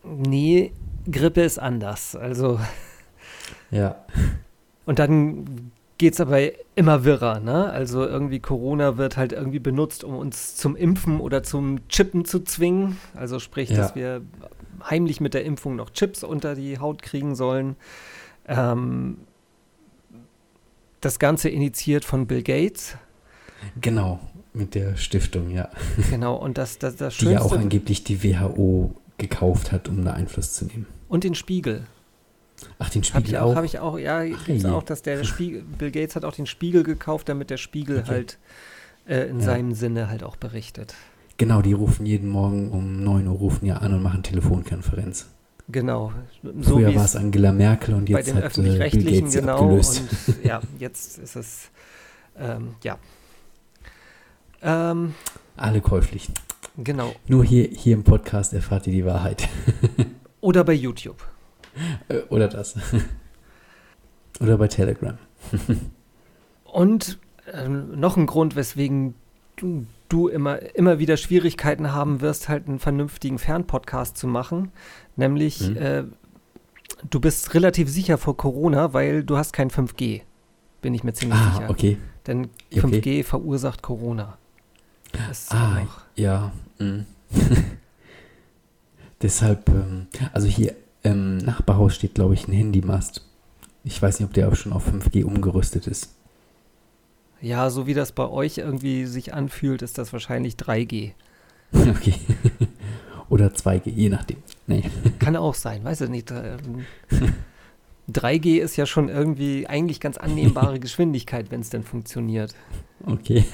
nee, 0.03 0.71
Grippe 1.11 1.41
ist 1.41 1.59
anders. 1.59 2.15
Also. 2.15 2.59
Ja. 3.71 4.05
Und 4.85 4.99
dann 4.99 5.71
geht 5.97 6.13
es 6.13 6.19
aber 6.19 6.39
immer 6.75 7.05
wirrer, 7.05 7.39
ne? 7.39 7.69
Also 7.69 8.05
irgendwie 8.05 8.39
Corona 8.39 8.97
wird 8.97 9.17
halt 9.17 9.31
irgendwie 9.31 9.59
benutzt, 9.59 10.03
um 10.03 10.15
uns 10.15 10.55
zum 10.55 10.75
Impfen 10.75 11.19
oder 11.19 11.43
zum 11.43 11.87
Chippen 11.87 12.25
zu 12.25 12.43
zwingen. 12.43 12.97
Also 13.15 13.39
sprich, 13.39 13.69
ja. 13.69 13.77
dass 13.77 13.95
wir 13.95 14.21
heimlich 14.83 15.21
mit 15.21 15.33
der 15.33 15.45
Impfung 15.45 15.75
noch 15.75 15.89
Chips 15.89 16.23
unter 16.23 16.55
die 16.55 16.79
Haut 16.79 17.01
kriegen 17.01 17.35
sollen. 17.35 17.75
Ähm, 18.47 19.17
das 21.01 21.19
Ganze 21.19 21.49
initiiert 21.49 22.03
von 22.03 22.27
Bill 22.27 22.43
Gates. 22.43 22.97
Genau, 23.79 24.19
mit 24.53 24.75
der 24.75 24.97
Stiftung, 24.97 25.49
ja. 25.49 25.69
Genau, 26.09 26.35
und 26.35 26.57
das, 26.57 26.77
das, 26.77 26.95
das 26.97 27.17
Die 27.17 27.25
ja 27.25 27.41
auch 27.41 27.53
angeblich 27.53 28.03
die 28.03 28.23
WHO 28.23 28.93
gekauft 29.17 29.71
hat, 29.71 29.87
um 29.87 30.03
da 30.03 30.13
Einfluss 30.13 30.53
zu 30.53 30.65
nehmen. 30.65 30.87
Und 31.07 31.23
den 31.23 31.35
Spiegel. 31.35 31.87
Ach, 32.79 32.89
den 32.89 33.03
Spiegel 33.03 33.37
hab 33.37 33.47
auch? 33.47 33.55
Habe 33.55 33.65
ich 33.65 33.79
auch, 33.79 33.97
ja, 33.97 34.23
gibt's 34.23 34.65
auch, 34.65 34.83
dass 34.83 35.01
der 35.01 35.23
Spiegel, 35.23 35.63
Bill 35.63 35.91
Gates 35.91 36.15
hat 36.15 36.25
auch 36.25 36.33
den 36.33 36.45
Spiegel 36.45 36.83
gekauft, 36.83 37.29
damit 37.29 37.49
der 37.49 37.57
Spiegel 37.57 37.99
okay. 37.99 38.09
halt 38.09 38.37
äh, 39.07 39.29
in 39.29 39.39
ja. 39.39 39.45
seinem 39.45 39.73
Sinne 39.73 40.09
halt 40.09 40.23
auch 40.23 40.35
berichtet. 40.35 40.95
Genau, 41.37 41.61
die 41.61 41.73
rufen 41.73 42.05
jeden 42.05 42.29
Morgen 42.29 42.71
um 42.71 43.03
9 43.03 43.27
Uhr 43.27 43.35
rufen 43.35 43.65
ja 43.65 43.77
an 43.77 43.93
und 43.93 44.01
machen 44.01 44.23
Telefonkonferenz. 44.23 45.27
Genau. 45.67 46.13
So 46.43 46.75
Früher 46.75 46.93
war 46.95 47.05
es 47.05 47.15
Angela 47.15 47.51
Merkel 47.51 47.95
und 47.95 48.07
jetzt 48.07 48.33
hat 48.33 48.57
äh, 48.57 48.61
Bill 48.61 48.77
Gates 48.77 49.33
genau, 49.33 49.53
abgelöst. 49.53 50.03
Und, 50.27 50.45
ja, 50.45 50.61
jetzt 50.79 51.17
ist 51.17 51.35
es, 51.35 51.71
ähm, 52.37 52.75
ja. 52.83 52.97
Ähm, 54.61 55.15
Alle 55.57 55.81
käuflich. 55.81 56.29
Genau. 56.77 57.13
Nur 57.27 57.43
hier, 57.43 57.67
hier 57.67 57.95
im 57.95 58.03
Podcast 58.03 58.53
erfahrt 58.53 58.87
ihr 58.87 58.93
die 58.93 59.05
Wahrheit. 59.05 59.47
Oder 60.41 60.63
bei 60.63 60.73
YouTube. 60.73 61.25
Oder 62.29 62.47
das. 62.47 62.75
Oder 64.39 64.57
bei 64.57 64.67
Telegram. 64.67 65.17
Und 66.63 67.19
äh, 67.51 67.67
noch 67.69 68.17
ein 68.17 68.25
Grund, 68.25 68.55
weswegen 68.55 69.15
du, 69.55 69.85
du 70.09 70.27
immer, 70.27 70.75
immer 70.75 70.99
wieder 70.99 71.17
Schwierigkeiten 71.17 71.93
haben 71.93 72.21
wirst, 72.21 72.49
halt 72.49 72.67
einen 72.67 72.79
vernünftigen 72.79 73.37
Fernpodcast 73.39 74.17
zu 74.17 74.27
machen. 74.27 74.71
Nämlich, 75.15 75.69
mhm. 75.69 75.77
äh, 75.77 76.03
du 77.09 77.19
bist 77.19 77.53
relativ 77.53 77.89
sicher 77.89 78.17
vor 78.17 78.35
Corona, 78.37 78.93
weil 78.93 79.23
du 79.23 79.37
hast 79.37 79.53
kein 79.53 79.69
5G. 79.69 80.21
Bin 80.81 80.93
ich 80.93 81.03
mir 81.03 81.13
ziemlich 81.13 81.39
ah, 81.39 81.53
sicher. 81.53 81.69
okay. 81.69 81.97
Denn 82.27 82.49
5G 82.71 82.97
okay. 82.97 83.23
verursacht 83.23 83.81
Corona. 83.81 84.37
ah, 85.51 85.81
ja. 86.15 86.51
Mhm. 86.79 87.05
Deshalb, 89.21 89.69
ähm, 89.69 90.07
also 90.33 90.47
hier 90.47 90.75
im 91.05 91.37
Nachbarhaus 91.37 91.95
steht, 91.95 92.15
glaube 92.15 92.33
ich, 92.33 92.47
ein 92.47 92.53
Handymast. 92.53 93.25
Ich 93.83 94.01
weiß 94.01 94.19
nicht, 94.19 94.27
ob 94.27 94.33
der 94.33 94.49
auch 94.49 94.55
schon 94.55 94.73
auf 94.73 94.87
5G 94.91 95.23
umgerüstet 95.23 95.87
ist. 95.87 96.15
Ja, 97.41 97.69
so 97.69 97.85
wie 97.85 97.93
das 97.93 98.11
bei 98.11 98.27
euch 98.27 98.57
irgendwie 98.57 99.05
sich 99.05 99.33
anfühlt, 99.33 99.81
ist 99.81 99.97
das 99.97 100.13
wahrscheinlich 100.13 100.55
3G. 100.55 101.11
Okay. 101.73 102.15
Oder 103.29 103.47
2G, 103.47 103.89
je 103.89 104.09
nachdem. 104.09 104.37
Nee. 104.67 104.83
Kann 105.19 105.35
auch 105.35 105.55
sein, 105.55 105.83
weiß 105.83 106.01
ich 106.01 106.09
nicht. 106.09 106.31
3G 108.09 108.59
ist 108.61 108.75
ja 108.77 108.85
schon 108.85 109.09
irgendwie 109.09 109.67
eigentlich 109.67 109.99
ganz 109.99 110.17
annehmbare 110.17 110.79
Geschwindigkeit, 110.79 111.51
wenn 111.51 111.61
es 111.61 111.69
denn 111.69 111.83
funktioniert. 111.83 112.55
Okay. 113.03 113.45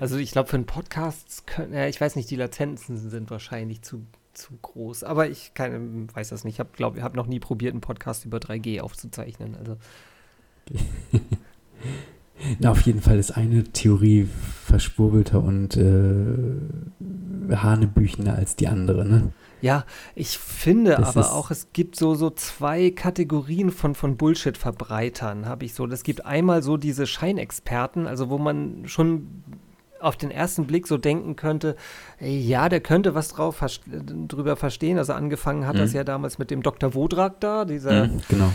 Also 0.00 0.16
ich 0.16 0.30
glaube, 0.30 0.48
für 0.48 0.56
einen 0.56 0.66
Podcast, 0.66 1.46
können, 1.46 1.72
ja, 1.74 1.86
ich 1.86 2.00
weiß 2.00 2.16
nicht, 2.16 2.30
die 2.30 2.36
Latenzen 2.36 2.96
sind 3.10 3.30
wahrscheinlich 3.30 3.82
zu, 3.82 4.06
zu 4.36 4.56
groß. 4.60 5.04
Aber 5.04 5.28
ich 5.28 5.54
kann, 5.54 6.08
weiß 6.14 6.28
das 6.28 6.44
nicht. 6.44 6.54
Ich 6.54 6.60
habe, 6.60 6.70
glaube 6.72 6.98
ich, 6.98 7.04
habe 7.04 7.16
noch 7.16 7.26
nie 7.26 7.40
probiert, 7.40 7.72
einen 7.72 7.80
Podcast 7.80 8.24
über 8.24 8.38
3G 8.38 8.80
aufzuzeichnen. 8.80 9.56
Also. 9.56 9.76
Na, 12.58 12.70
auf 12.70 12.82
jeden 12.82 13.00
Fall 13.00 13.18
ist 13.18 13.32
eine 13.32 13.64
Theorie 13.64 14.28
verschwurbelter 14.64 15.42
und 15.42 15.76
äh, 15.76 17.54
hanebüchender 17.54 18.34
als 18.34 18.56
die 18.56 18.68
andere, 18.68 19.06
ne? 19.06 19.32
Ja, 19.62 19.86
ich 20.14 20.36
finde 20.36 20.92
das 20.92 21.16
aber 21.16 21.32
auch, 21.32 21.50
es 21.50 21.72
gibt 21.72 21.96
so, 21.96 22.14
so 22.14 22.28
zwei 22.30 22.90
Kategorien 22.90 23.70
von, 23.70 23.94
von 23.94 24.18
Bullshit-Verbreitern, 24.18 25.46
habe 25.46 25.64
ich 25.64 25.72
so. 25.72 25.86
Es 25.86 26.02
gibt 26.02 26.26
einmal 26.26 26.62
so 26.62 26.76
diese 26.76 27.06
Scheinexperten, 27.06 28.06
also 28.06 28.28
wo 28.28 28.36
man 28.36 28.86
schon 28.86 29.42
auf 30.00 30.16
den 30.16 30.30
ersten 30.30 30.66
Blick 30.66 30.86
so 30.86 30.98
denken 30.98 31.36
könnte, 31.36 31.76
ja, 32.20 32.68
der 32.68 32.80
könnte 32.80 33.14
was 33.14 33.28
drauf 33.28 33.64
drüber 33.86 34.56
verstehen. 34.56 34.98
Also 34.98 35.12
angefangen 35.12 35.66
hat 35.66 35.74
mhm. 35.74 35.80
das 35.80 35.92
ja 35.92 36.04
damals 36.04 36.38
mit 36.38 36.50
dem 36.50 36.62
Dr. 36.62 36.94
Wodrak 36.94 37.40
da, 37.40 37.64
dieser 37.64 38.06
mhm, 38.06 38.20
genau. 38.28 38.52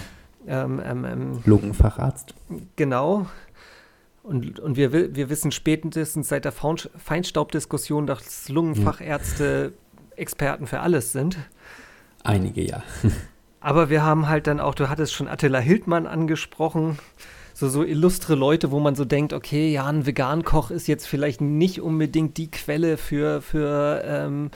ähm, 0.48 0.81
ähm, 0.86 1.05
ähm, 1.05 1.39
Lungenfacharzt. 1.45 2.36
Genau, 2.75 3.27
und, 4.24 4.60
und 4.60 4.77
wir, 4.77 4.93
wir 4.93 5.29
wissen 5.29 5.51
spätestens 5.51 6.27
seit 6.27 6.45
der 6.45 6.51
Feinstaubdiskussion, 6.51 8.05
dass 8.05 8.50
Lungenfachärzte 8.50 9.74
Experten 10.15 10.67
für 10.67 10.81
alles 10.81 11.12
sind. 11.12 11.38
Einige, 12.24 12.62
ja. 12.62 12.83
Aber 13.60 13.89
wir 13.89 14.03
haben 14.03 14.27
halt 14.27 14.48
dann 14.48 14.60
auch, 14.60 14.75
du 14.75 14.89
hattest 14.89 15.13
schon 15.13 15.27
Attila 15.27 15.60
Hildmann 15.60 16.05
angesprochen, 16.07 17.00
so, 17.62 17.70
so 17.70 17.84
illustre 17.84 18.34
Leute, 18.34 18.72
wo 18.72 18.80
man 18.80 18.96
so 18.96 19.06
denkt, 19.06 19.34
okay, 19.34 19.72
ja, 19.72 19.86
ein 19.86 20.08
Vegankoch 20.08 20.72
ist 20.72 20.88
jetzt 20.88 21.08
vielleicht 21.08 21.41
nicht 21.41 21.80
unbedingt 21.80 22.38
die 22.38 22.50
Quelle 22.50 22.98
für, 22.98 23.41
für 23.44 24.01
ähm, 24.03 24.50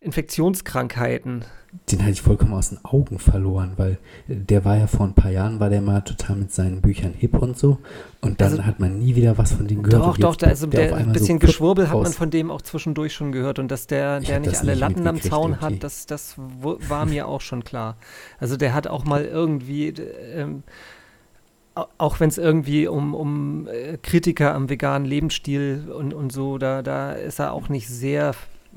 Infektionskrankheiten. 0.00 1.44
Den 1.90 2.00
hatte 2.00 2.12
ich 2.12 2.22
vollkommen 2.22 2.54
aus 2.54 2.70
den 2.70 2.82
Augen 2.82 3.18
verloren, 3.18 3.72
weil 3.76 3.98
der 4.26 4.64
war 4.64 4.78
ja 4.78 4.86
vor 4.86 5.04
ein 5.04 5.12
paar 5.12 5.30
Jahren, 5.30 5.60
war 5.60 5.68
der 5.68 5.82
mal 5.82 6.00
total 6.00 6.36
mit 6.36 6.50
seinen 6.50 6.80
Büchern 6.80 7.12
hip 7.12 7.36
und 7.36 7.58
so. 7.58 7.76
Und 8.22 8.40
dann 8.40 8.52
also, 8.52 8.64
hat 8.64 8.80
man 8.80 8.98
nie 8.98 9.16
wieder 9.16 9.36
was 9.36 9.52
von 9.52 9.66
dem 9.66 9.82
gehört. 9.82 10.02
Doch, 10.02 10.16
doch, 10.16 10.36
da, 10.36 10.46
also 10.46 10.66
der, 10.66 10.96
ein 10.96 11.12
bisschen 11.12 11.38
so 11.38 11.46
Geschwurbel 11.46 11.90
hat 11.90 12.00
man 12.00 12.12
von 12.12 12.30
dem 12.30 12.50
auch 12.50 12.62
zwischendurch 12.62 13.12
schon 13.12 13.32
gehört. 13.32 13.58
Und 13.58 13.70
dass 13.70 13.86
der, 13.86 14.20
der 14.20 14.40
nicht 14.40 14.56
alle 14.56 14.70
nicht 14.70 14.80
Latten 14.80 15.06
am 15.06 15.20
Zaun 15.20 15.52
okay. 15.52 15.60
hat, 15.60 15.84
das, 15.84 16.06
das 16.06 16.36
war 16.38 17.04
mir 17.04 17.28
auch 17.28 17.42
schon 17.42 17.62
klar. 17.62 17.98
Also 18.38 18.56
der 18.56 18.72
hat 18.72 18.86
auch 18.86 19.04
mal 19.04 19.26
irgendwie. 19.26 19.88
Ähm, 19.88 20.62
auch 21.98 22.20
wenn 22.20 22.28
es 22.28 22.38
irgendwie 22.38 22.86
um, 22.86 23.14
um 23.14 23.68
äh, 23.68 23.98
Kritiker 23.98 24.54
am 24.54 24.70
veganen 24.70 25.06
Lebensstil 25.06 25.92
und, 25.94 26.14
und 26.14 26.32
so, 26.32 26.56
da, 26.58 26.82
da 26.82 27.12
ist 27.12 27.38
er 27.38 27.52
auch 27.52 27.68
nicht 27.68 27.88
sehr 27.88 28.34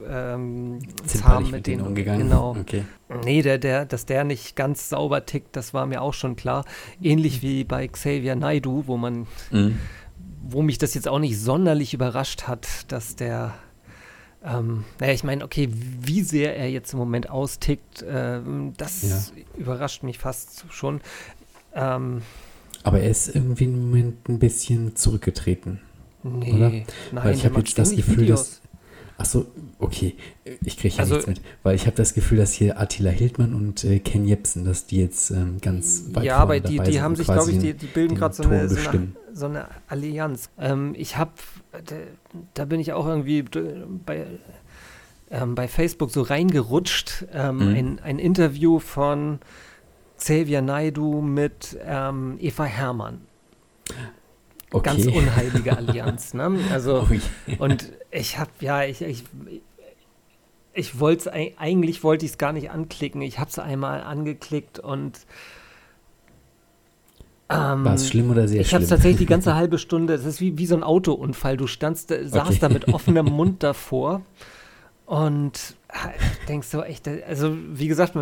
ähm, 0.07 0.79
zahm 1.05 1.43
mit, 1.43 1.51
mit 1.51 1.67
denen 1.67 1.85
umgegangen. 1.85 2.27
Genau. 2.27 2.55
Okay. 2.59 2.83
Nee, 3.23 3.41
der, 3.41 3.57
der, 3.57 3.85
dass 3.85 4.05
der 4.05 4.23
nicht 4.23 4.55
ganz 4.55 4.89
sauber 4.89 5.25
tickt, 5.25 5.55
das 5.55 5.73
war 5.73 5.85
mir 5.85 6.01
auch 6.01 6.13
schon 6.13 6.35
klar. 6.35 6.65
Ähnlich 7.01 7.41
wie 7.41 7.63
bei 7.63 7.87
Xavier 7.87 8.35
Naidu, 8.35 8.83
wo 8.87 8.97
man, 8.97 9.27
mhm. 9.51 9.77
wo 10.47 10.61
mich 10.61 10.77
das 10.77 10.93
jetzt 10.93 11.07
auch 11.07 11.19
nicht 11.19 11.39
sonderlich 11.39 11.93
überrascht 11.93 12.43
hat, 12.43 12.91
dass 12.91 13.15
der 13.15 13.53
ähm, 14.43 14.85
naja, 14.99 15.11
ich 15.11 15.25
meine, 15.25 15.43
okay, 15.43 15.69
wie 15.69 16.21
sehr 16.21 16.55
er 16.55 16.69
jetzt 16.69 16.93
im 16.93 16.99
Moment 16.99 17.29
austickt, 17.29 18.01
äh, 18.03 18.39
das 18.77 19.33
ja. 19.35 19.43
überrascht 19.57 20.03
mich 20.03 20.17
fast 20.17 20.63
schon. 20.69 21.01
Ähm, 21.75 22.21
Aber 22.83 22.99
er 22.99 23.09
ist 23.09 23.33
irgendwie 23.35 23.65
im 23.65 23.89
Moment 23.89 24.29
ein 24.29 24.39
bisschen 24.39 24.95
zurückgetreten. 24.95 25.79
Nee, 26.23 26.53
oder? 26.53 26.69
nein, 26.69 26.85
Weil 27.11 27.35
ich 27.35 27.45
habe 27.45 27.59
jetzt 27.59 27.77
das 27.77 27.95
Gefühl, 27.95 28.23
Videos. 28.23 28.39
dass 28.39 28.61
Ach 29.21 29.25
so, 29.25 29.47
okay. 29.79 30.15
Ich 30.63 30.77
kriege 30.77 30.95
ja 30.95 31.01
also, 31.01 31.15
nichts 31.15 31.27
mit. 31.27 31.41
Weil 31.61 31.75
ich 31.75 31.85
habe 31.85 31.97
das 31.97 32.13
Gefühl, 32.13 32.37
dass 32.37 32.53
hier 32.53 32.79
Attila 32.79 33.09
Hildmann 33.09 33.53
und 33.53 33.83
äh, 33.83 33.99
Ken 33.99 34.25
Jepsen, 34.25 34.63
dass 34.63 34.85
die 34.85 35.01
jetzt 35.01 35.29
ähm, 35.31 35.57
ganz 35.61 36.05
weit 36.13 36.23
Ja, 36.23 36.37
aber 36.37 36.61
die, 36.61 36.79
die 36.79 37.01
haben 37.01 37.17
sich, 37.17 37.27
glaube 37.27 37.51
ich, 37.51 37.59
die, 37.59 37.73
die 37.73 37.87
bilden 37.87 38.15
gerade 38.15 38.33
so, 38.33 38.43
eine, 38.43 38.69
so, 38.69 38.77
so 39.33 39.45
eine 39.45 39.65
Allianz. 39.89 40.49
Ähm, 40.57 40.95
ich 40.97 41.17
habe, 41.17 41.31
da 42.53 42.63
bin 42.63 42.79
ich 42.79 42.93
auch 42.93 43.05
irgendwie 43.05 43.43
bei, 44.05 44.25
ähm, 45.29 45.53
bei 45.53 45.67
Facebook 45.67 46.11
so 46.11 46.21
reingerutscht. 46.21 47.25
Ähm, 47.33 47.57
mhm. 47.57 47.75
ein, 47.75 47.99
ein 47.99 48.19
Interview 48.19 48.79
von 48.79 49.39
Xavier 50.19 50.61
Naidu 50.61 51.21
mit 51.21 51.77
ähm, 51.83 52.37
Eva 52.39 52.65
Hermann. 52.65 53.21
Okay. 54.71 54.83
Ganz 54.83 55.07
unheilige 55.07 55.75
Allianz. 55.75 56.33
Ne? 56.33 56.59
Also, 56.71 57.07
und 57.59 57.91
ich 58.11 58.37
habe, 58.37 58.51
ja, 58.59 58.83
ich, 58.83 59.01
ich, 59.01 59.23
ich 60.73 60.99
wollte 60.99 61.29
es, 61.29 61.55
eigentlich 61.57 62.03
wollte 62.03 62.25
ich 62.25 62.33
es 62.33 62.37
gar 62.37 62.53
nicht 62.53 62.69
anklicken. 62.69 63.21
Ich 63.21 63.39
habe 63.39 63.49
es 63.49 63.57
einmal 63.57 64.01
angeklickt 64.01 64.77
und 64.77 65.19
ähm, 67.49 67.83
War 67.83 67.95
es 67.95 68.07
schlimm 68.07 68.29
oder 68.29 68.47
sehr 68.47 68.61
ich 68.61 68.67
schlimm? 68.67 68.67
Ich 68.67 68.73
habe 68.73 68.83
es 68.83 68.89
tatsächlich 68.89 69.17
die 69.19 69.25
ganze 69.33 69.55
halbe 69.55 69.79
Stunde, 69.79 70.15
das 70.17 70.25
ist 70.25 70.39
wie, 70.39 70.57
wie 70.57 70.67
so 70.67 70.75
ein 70.75 70.83
Autounfall. 70.83 71.57
Du 71.57 71.65
standst, 71.65 72.09
saßt 72.09 72.35
okay. 72.35 72.57
da 72.59 72.69
mit 72.69 72.87
offenem 72.93 73.25
Mund 73.31 73.63
davor 73.63 74.21
und 75.07 75.75
denkst 76.47 76.67
so 76.67 76.83
echt, 76.83 77.07
also 77.07 77.57
wie 77.57 77.87
gesagt, 77.87 78.13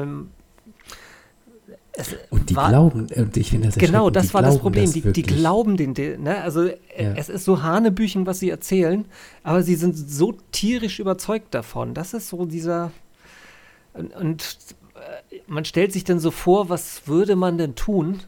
und 2.29 2.49
die 2.49 2.55
war, 2.55 2.69
glauben, 2.69 3.07
und 3.15 3.37
ich 3.37 3.49
finde 3.49 3.67
das 3.67 3.75
Genau, 3.75 4.09
das 4.09 4.33
war 4.33 4.41
das 4.41 4.59
Problem. 4.59 4.85
Das 4.85 4.93
die, 4.93 5.11
die, 5.11 5.23
glauben 5.23 5.77
den, 5.77 5.93
ne? 6.21 6.41
Also 6.41 6.65
ja. 6.65 6.75
es 7.15 7.29
ist 7.29 7.43
so 7.45 7.63
Hanebüchen, 7.63 8.25
was 8.25 8.39
sie 8.39 8.49
erzählen, 8.49 9.05
aber 9.43 9.63
sie 9.63 9.75
sind 9.75 9.95
so 9.95 10.33
tierisch 10.51 10.99
überzeugt 10.99 11.53
davon. 11.53 11.93
Das 11.93 12.13
ist 12.13 12.29
so 12.29 12.45
dieser. 12.45 12.91
Und, 13.93 14.15
und 14.15 14.57
äh, 14.95 15.39
man 15.47 15.65
stellt 15.65 15.91
sich 15.91 16.03
dann 16.03 16.19
so 16.19 16.29
vor, 16.29 16.69
was 16.69 17.07
würde 17.07 17.35
man 17.35 17.57
denn 17.57 17.75
tun, 17.75 18.19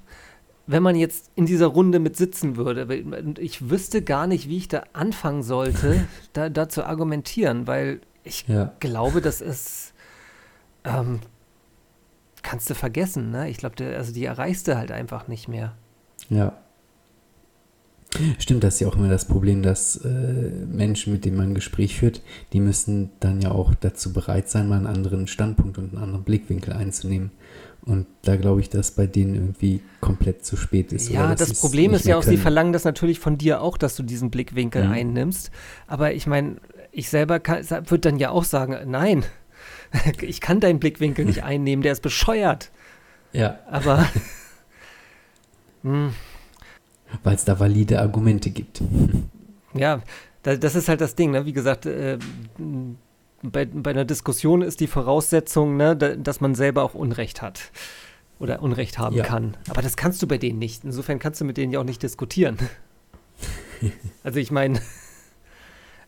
wenn 0.65 0.81
man 0.81 0.95
jetzt 0.95 1.29
in 1.35 1.45
dieser 1.45 1.67
Runde 1.67 1.99
mit 1.99 2.17
sitzen 2.17 2.57
würde? 2.57 2.85
Und 2.85 3.37
ich 3.37 3.69
wüsste 3.69 4.01
gar 4.01 4.25
nicht, 4.25 4.49
wie 4.49 4.57
ich 4.57 4.67
da 4.67 4.83
anfangen 4.93 5.43
sollte, 5.43 6.07
da, 6.33 6.49
da 6.49 6.69
zu 6.69 6.85
argumentieren, 6.85 7.67
weil 7.67 8.01
ich 8.23 8.45
ja. 8.47 8.73
glaube, 8.79 9.21
das 9.21 9.41
ist. 9.41 9.93
Ähm, 10.83 11.19
kannst 12.43 12.69
du 12.69 12.75
vergessen, 12.75 13.31
ne? 13.31 13.49
Ich 13.49 13.57
glaube, 13.57 13.95
also 13.95 14.13
die 14.13 14.25
erreichst 14.25 14.67
du 14.67 14.77
halt 14.77 14.91
einfach 14.91 15.27
nicht 15.27 15.47
mehr. 15.47 15.73
Ja. 16.29 16.57
Stimmt, 18.39 18.63
das 18.63 18.75
ist 18.75 18.79
ja 18.79 18.87
auch 18.87 18.95
immer 18.95 19.07
das 19.07 19.25
Problem, 19.25 19.61
dass 19.61 19.97
äh, 19.97 20.09
Menschen, 20.09 21.13
mit 21.13 21.25
denen 21.25 21.37
man 21.37 21.49
ein 21.49 21.55
Gespräch 21.55 21.95
führt, 21.99 22.21
die 22.53 22.59
müssen 22.59 23.11
dann 23.19 23.39
ja 23.39 23.51
auch 23.51 23.75
dazu 23.75 24.13
bereit 24.13 24.49
sein, 24.49 24.67
mal 24.67 24.77
einen 24.77 24.87
anderen 24.87 25.27
Standpunkt 25.27 25.77
und 25.77 25.93
einen 25.93 26.01
anderen 26.03 26.23
Blickwinkel 26.23 26.73
einzunehmen. 26.73 27.29
Und 27.85 28.07
da 28.23 28.35
glaube 28.35 28.61
ich, 28.61 28.69
dass 28.69 28.91
bei 28.91 29.05
denen 29.05 29.35
irgendwie 29.35 29.81
komplett 30.01 30.43
zu 30.43 30.57
spät 30.57 30.91
ist. 30.91 31.09
Ja, 31.09 31.35
das 31.35 31.59
Problem 31.61 31.93
ist 31.93 32.05
ja 32.05 32.17
auch, 32.17 32.23
können. 32.23 32.35
sie 32.35 32.41
verlangen 32.41 32.73
das 32.73 32.83
natürlich 32.83 33.19
von 33.19 33.37
dir 33.37 33.61
auch, 33.61 33.77
dass 33.77 33.95
du 33.95 34.03
diesen 34.03 34.31
Blickwinkel 34.31 34.85
mhm. 34.85 34.91
einnimmst. 34.91 35.51
Aber 35.87 36.13
ich 36.13 36.27
meine, 36.27 36.57
ich 36.91 37.09
selber 37.09 37.39
würde 37.45 37.99
dann 37.99 38.17
ja 38.17 38.31
auch 38.31 38.43
sagen, 38.43 38.75
nein, 38.89 39.23
ich 40.21 40.41
kann 40.41 40.59
deinen 40.59 40.79
Blickwinkel 40.79 41.25
nicht 41.25 41.43
einnehmen, 41.43 41.81
der 41.81 41.93
ist 41.93 42.01
bescheuert. 42.01 42.71
Ja. 43.31 43.59
Aber. 43.69 44.07
Hm. 45.81 46.13
Weil 47.23 47.35
es 47.35 47.45
da 47.45 47.57
valide 47.57 48.01
Argumente 48.01 48.49
gibt. 48.49 48.81
Ja, 49.73 50.01
das 50.43 50.75
ist 50.75 50.89
halt 50.89 50.99
das 50.99 51.15
Ding, 51.15 51.31
ne? 51.31 51.45
Wie 51.45 51.53
gesagt, 51.53 51.85
äh, 51.85 52.19
bei, 53.41 53.65
bei 53.65 53.91
einer 53.91 54.03
Diskussion 54.03 54.61
ist 54.61 54.79
die 54.79 54.87
Voraussetzung, 54.87 55.77
ne, 55.77 55.95
dass 55.95 56.41
man 56.41 56.55
selber 56.55 56.83
auch 56.83 56.95
Unrecht 56.95 57.41
hat. 57.41 57.71
Oder 58.39 58.61
Unrecht 58.61 58.97
haben 58.97 59.15
ja. 59.15 59.23
kann. 59.23 59.57
Aber 59.69 59.81
das 59.81 59.97
kannst 59.97 60.21
du 60.21 60.27
bei 60.27 60.37
denen 60.37 60.59
nicht. 60.59 60.83
Insofern 60.83 61.19
kannst 61.19 61.41
du 61.41 61.45
mit 61.45 61.57
denen 61.57 61.71
ja 61.73 61.79
auch 61.79 61.85
nicht 61.85 62.03
diskutieren. 62.03 62.57
Also 64.25 64.39
ich 64.39 64.51
meine, 64.51 64.81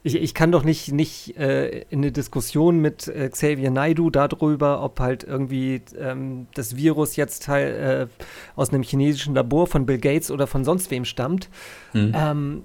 ich, 0.03 0.15
ich 0.15 0.33
kann 0.33 0.51
doch 0.51 0.63
nicht, 0.63 0.91
nicht 0.91 1.37
äh, 1.37 1.81
in 1.89 1.99
eine 1.99 2.11
Diskussion 2.11 2.79
mit 2.79 3.07
äh, 3.07 3.29
Xavier 3.29 3.69
Naidu 3.69 4.09
darüber, 4.09 4.81
ob 4.81 4.99
halt 4.99 5.23
irgendwie 5.23 5.81
ähm, 5.97 6.47
das 6.55 6.75
Virus 6.75 7.15
jetzt 7.15 7.43
teil, 7.43 8.09
äh, 8.09 8.25
aus 8.55 8.69
einem 8.69 8.83
chinesischen 8.83 9.35
Labor 9.35 9.67
von 9.67 9.85
Bill 9.85 9.99
Gates 9.99 10.31
oder 10.31 10.47
von 10.47 10.65
sonst 10.65 10.89
wem 10.89 11.05
stammt. 11.05 11.49
Mhm. 11.93 12.13
Ähm, 12.15 12.63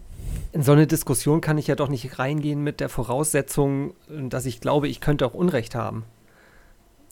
in 0.52 0.62
so 0.62 0.72
eine 0.72 0.86
Diskussion 0.86 1.40
kann 1.42 1.58
ich 1.58 1.66
ja 1.66 1.74
doch 1.74 1.88
nicht 1.88 2.18
reingehen 2.18 2.62
mit 2.62 2.80
der 2.80 2.88
Voraussetzung, 2.88 3.94
dass 4.08 4.46
ich 4.46 4.60
glaube, 4.60 4.88
ich 4.88 5.00
könnte 5.00 5.26
auch 5.26 5.34
Unrecht 5.34 5.74
haben. 5.74 6.04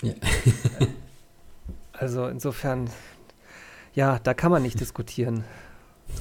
Ja. 0.03 0.15
also 1.93 2.27
insofern, 2.27 2.89
ja, 3.95 4.19
da 4.19 4.33
kann 4.35 4.51
man 4.51 4.63
nicht 4.63 4.81
diskutieren. 4.81 5.45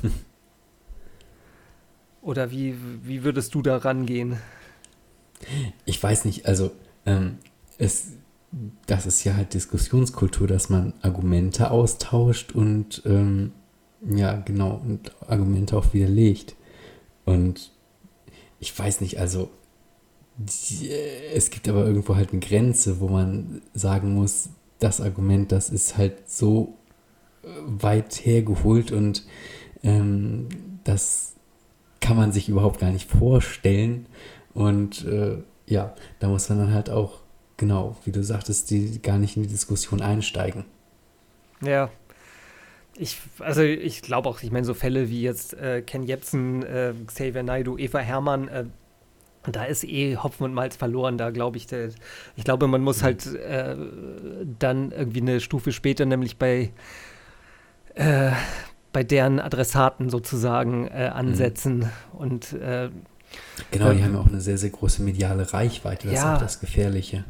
Oder 2.24 2.51
wie, 2.51 2.75
wie 3.03 3.24
würdest 3.24 3.53
du 3.53 3.62
da 3.62 3.77
rangehen? 3.77 4.38
Ich 5.86 6.01
weiß 6.01 6.24
nicht, 6.24 6.46
also 6.46 6.72
ähm, 7.06 7.38
es, 7.77 8.13
das 8.88 9.06
ist 9.06 9.25
ja 9.25 9.36
halt 9.36 9.53
Diskussionskultur, 9.53 10.48
dass 10.48 10.70
man 10.70 10.94
Argumente 11.01 11.70
austauscht 11.70 12.53
und 12.53 13.03
ähm, 13.06 13.51
ja, 14.10 14.36
genau, 14.36 14.82
und 14.86 15.12
Argumente 15.27 15.77
auch 15.77 15.94
widerlegt. 15.94 16.56
Und 17.25 17.72
ich 18.60 18.77
weiß 18.77 19.01
nicht, 19.01 19.20
also 19.20 19.50
die, 20.38 20.89
es 20.89 21.50
gibt 21.50 21.68
aber 21.68 21.86
irgendwo 21.86 22.15
halt 22.15 22.32
eine 22.32 22.39
Grenze, 22.39 23.01
wo 23.01 23.10
man 23.10 23.62
sagen 23.74 24.13
muss, 24.13 24.50
das 24.80 25.01
Argument, 25.01 25.51
das 25.51 25.70
ist 25.70 25.98
halt 25.98 26.30
so 26.30 26.75
äh, 27.44 27.48
weit 27.65 28.25
hergeholt 28.25 28.94
und 28.94 29.25
ähm, 29.84 30.48
das 30.86 31.33
kann 32.03 32.17
man 32.17 32.33
sich 32.33 32.50
überhaupt 32.50 32.81
gar 32.81 32.91
nicht 32.91 33.10
vorstellen. 33.10 34.07
Und 34.53 35.05
äh, 35.05 35.38
ja, 35.65 35.95
da 36.19 36.27
muss 36.27 36.50
man 36.50 36.60
dann 36.60 36.74
halt 36.74 36.89
auch, 36.89 37.22
genau, 37.55 37.95
wie 38.03 38.12
du 38.12 38.22
sagtest, 38.24 38.69
die 38.69 39.01
gar 39.01 39.17
nicht 39.17 39.38
in 39.38 39.43
die 39.43 39.50
Diskussion 39.50 40.01
einsteigen. 40.01 40.65
Ja. 41.62 41.89
Ich, 42.95 43.17
also 43.39 43.62
ich 43.63 44.01
glaube 44.01 44.27
auch, 44.29 44.43
ich 44.43 44.51
meine, 44.51 44.65
so 44.65 44.74
Fälle 44.74 45.10
wie 45.10 45.22
jetzt 45.22 45.53
äh, 45.53 45.81
Ken 45.81 46.03
Jebsen, 46.03 46.62
äh, 46.63 46.93
Xavier 47.07 47.41
Naidu, 47.41 47.77
Eva 47.77 48.00
Hermann, 48.00 48.50
äh, 48.50 48.65
da 49.50 49.63
ist 49.63 49.83
eh 49.83 50.17
Hopfen 50.17 50.43
und 50.43 50.53
Malz 50.53 50.75
verloren, 50.75 51.17
da 51.17 51.31
glaube 51.31 51.57
ich, 51.57 51.67
der, 51.67 51.89
ich 52.36 52.43
glaube, 52.43 52.67
man 52.67 52.81
muss 52.81 53.01
halt 53.01 53.25
äh, 53.33 53.75
dann 54.60 54.91
irgendwie 54.91 55.22
eine 55.22 55.39
Stufe 55.39 55.72
später, 55.72 56.05
nämlich 56.05 56.38
bei, 56.38 56.72
äh, 57.95 58.31
bei 58.93 59.03
deren 59.03 59.39
Adressaten 59.39 60.09
sozusagen 60.09 60.88
äh, 60.88 61.12
ansetzen. 61.13 61.79
Mhm. 61.79 62.17
Und 62.17 62.53
äh, 62.53 62.89
genau, 63.71 63.91
die 63.91 64.03
haben 64.03 64.13
ja 64.13 64.19
auch 64.19 64.27
eine 64.27 64.39
sehr, 64.39 64.57
sehr 64.57 64.69
große 64.69 65.01
mediale 65.01 65.51
Reichweite. 65.51 66.07
Das 66.07 66.15
ja, 66.15 66.31
ist 66.31 66.38
auch 66.38 66.41
das 66.41 66.59
Gefährliche. 66.62 67.25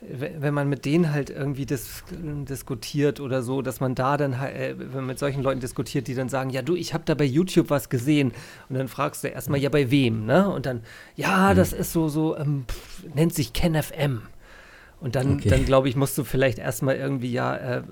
Wenn 0.00 0.54
man 0.54 0.68
mit 0.68 0.84
denen 0.84 1.12
halt 1.12 1.28
irgendwie 1.28 1.66
dis 1.66 2.04
diskutiert 2.12 3.18
oder 3.18 3.42
so, 3.42 3.62
dass 3.62 3.80
man 3.80 3.96
da 3.96 4.16
dann, 4.16 4.32
äh, 4.32 4.74
wenn 4.78 4.92
man 4.92 5.06
mit 5.06 5.18
solchen 5.18 5.42
Leuten 5.42 5.60
diskutiert, 5.60 6.06
die 6.06 6.14
dann 6.14 6.28
sagen, 6.28 6.50
ja 6.50 6.62
du, 6.62 6.76
ich 6.76 6.94
habe 6.94 7.02
da 7.04 7.14
bei 7.14 7.24
YouTube 7.24 7.68
was 7.68 7.88
gesehen 7.88 8.32
und 8.68 8.78
dann 8.78 8.86
fragst 8.86 9.24
du 9.24 9.28
erstmal, 9.28 9.58
ja 9.58 9.70
bei 9.70 9.90
wem, 9.90 10.24
ne? 10.24 10.48
Und 10.48 10.66
dann, 10.66 10.82
ja, 11.16 11.50
mhm. 11.50 11.56
das 11.56 11.72
ist 11.72 11.92
so, 11.92 12.08
so, 12.08 12.36
ähm, 12.36 12.64
pff, 12.68 13.12
nennt 13.14 13.34
sich 13.34 13.52
KenFM. 13.52 14.22
Und 15.00 15.14
dann, 15.14 15.34
okay. 15.34 15.48
dann 15.48 15.64
glaube 15.64 15.88
ich, 15.88 15.94
musst 15.94 16.18
du 16.18 16.24
vielleicht 16.24 16.58
erstmal 16.58 16.96
irgendwie, 16.96 17.30
ja, 17.30 17.56
äh, 17.56 17.82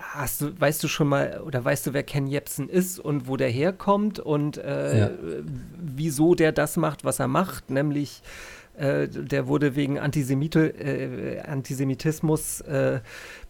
hast 0.00 0.40
du, 0.40 0.58
weißt 0.58 0.82
du 0.82 0.88
schon 0.88 1.08
mal 1.08 1.42
oder 1.44 1.62
weißt 1.62 1.86
du, 1.86 1.92
wer 1.92 2.02
Ken 2.02 2.26
Jebsen 2.26 2.70
ist 2.70 2.98
und 2.98 3.28
wo 3.28 3.36
der 3.36 3.50
herkommt 3.50 4.18
und 4.18 4.56
äh, 4.56 4.98
ja. 4.98 5.10
wieso 5.76 6.34
der 6.34 6.52
das 6.52 6.76
macht, 6.76 7.04
was 7.04 7.18
er 7.20 7.28
macht, 7.28 7.70
nämlich 7.70 8.22
äh, 8.76 9.06
der 9.08 9.46
wurde 9.46 9.76
wegen 9.76 9.98
Antisemite, 9.98 10.66
äh, 10.66 11.40
Antisemitismus 11.40 12.60
äh, 12.62 13.00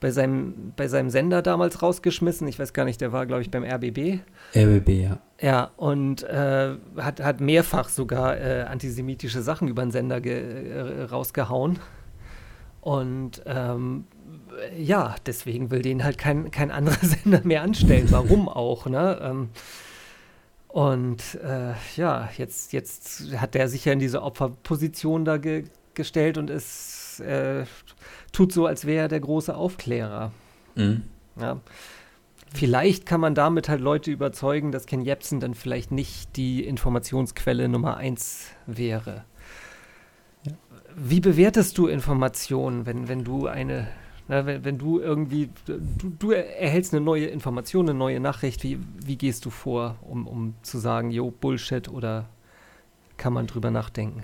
bei, 0.00 0.10
seinem, 0.10 0.72
bei 0.76 0.86
seinem 0.88 1.08
Sender 1.08 1.40
damals 1.40 1.80
rausgeschmissen. 1.80 2.46
Ich 2.46 2.58
weiß 2.58 2.72
gar 2.74 2.84
nicht, 2.84 3.00
der 3.00 3.12
war, 3.12 3.24
glaube 3.24 3.42
ich, 3.42 3.50
beim 3.50 3.64
RBB. 3.64 4.20
RBB, 4.54 4.88
ja. 4.90 5.18
Ja, 5.40 5.70
und 5.76 6.22
äh, 6.24 6.74
hat, 6.96 7.20
hat 7.20 7.40
mehrfach 7.40 7.88
sogar 7.88 8.36
antisemitische 8.68 9.42
Sachen 9.42 9.68
über 9.68 9.82
den 9.82 9.90
Sender 9.90 10.20
rausgehauen. 11.10 11.78
Und 12.84 13.40
ähm, 13.46 14.04
ja, 14.76 15.14
deswegen 15.24 15.70
will 15.70 15.80
den 15.80 16.04
halt 16.04 16.18
kein, 16.18 16.50
kein 16.50 16.70
anderer 16.70 16.98
Sender 17.02 17.40
mehr 17.42 17.62
anstellen. 17.62 18.08
Warum 18.10 18.46
auch, 18.46 18.84
ne? 18.84 19.18
Ähm, 19.22 19.48
und 20.68 21.38
äh, 21.42 21.72
ja, 21.96 22.28
jetzt, 22.36 22.74
jetzt 22.74 23.32
hat 23.38 23.54
der 23.54 23.70
sich 23.70 23.86
ja 23.86 23.94
in 23.94 24.00
diese 24.00 24.22
Opferposition 24.22 25.24
da 25.24 25.38
ge 25.38 25.64
gestellt 25.94 26.36
und 26.36 26.50
ist, 26.50 27.20
äh, 27.20 27.64
tut 28.32 28.52
so, 28.52 28.66
als 28.66 28.84
wäre 28.84 29.04
er 29.04 29.08
der 29.08 29.20
große 29.20 29.54
Aufklärer. 29.56 30.32
Mhm. 30.74 31.04
Ja. 31.40 31.60
Vielleicht 32.52 33.06
kann 33.06 33.20
man 33.20 33.34
damit 33.34 33.68
halt 33.68 33.80
Leute 33.80 34.10
überzeugen, 34.10 34.72
dass 34.72 34.86
Ken 34.86 35.00
Jebsen 35.00 35.40
dann 35.40 35.54
vielleicht 35.54 35.90
nicht 35.90 36.36
die 36.36 36.64
Informationsquelle 36.64 37.68
Nummer 37.68 37.96
eins 37.96 38.48
wäre. 38.66 39.24
Wie 40.96 41.20
bewertest 41.20 41.76
du 41.78 41.86
Informationen, 41.86 42.86
wenn, 42.86 43.08
wenn 43.08 43.24
du 43.24 43.46
eine, 43.46 43.88
na, 44.28 44.46
wenn, 44.46 44.64
wenn 44.64 44.78
du 44.78 45.00
irgendwie, 45.00 45.50
du, 45.66 46.10
du 46.18 46.30
erhältst 46.30 46.94
eine 46.94 47.04
neue 47.04 47.26
Information, 47.26 47.88
eine 47.88 47.98
neue 47.98 48.20
Nachricht, 48.20 48.62
wie, 48.62 48.78
wie 49.04 49.16
gehst 49.16 49.44
du 49.44 49.50
vor, 49.50 49.96
um, 50.02 50.26
um 50.26 50.54
zu 50.62 50.78
sagen, 50.78 51.10
jo, 51.10 51.30
Bullshit 51.30 51.88
oder 51.88 52.28
kann 53.16 53.32
man 53.32 53.46
drüber 53.46 53.70
nachdenken? 53.70 54.22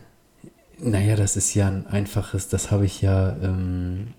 Naja, 0.78 1.16
das 1.16 1.36
ist 1.36 1.54
ja 1.54 1.68
ein 1.68 1.86
einfaches, 1.86 2.48
das 2.48 2.70
habe 2.70 2.86
ich 2.86 3.02
ja 3.02 3.36
ähm, 3.42 4.14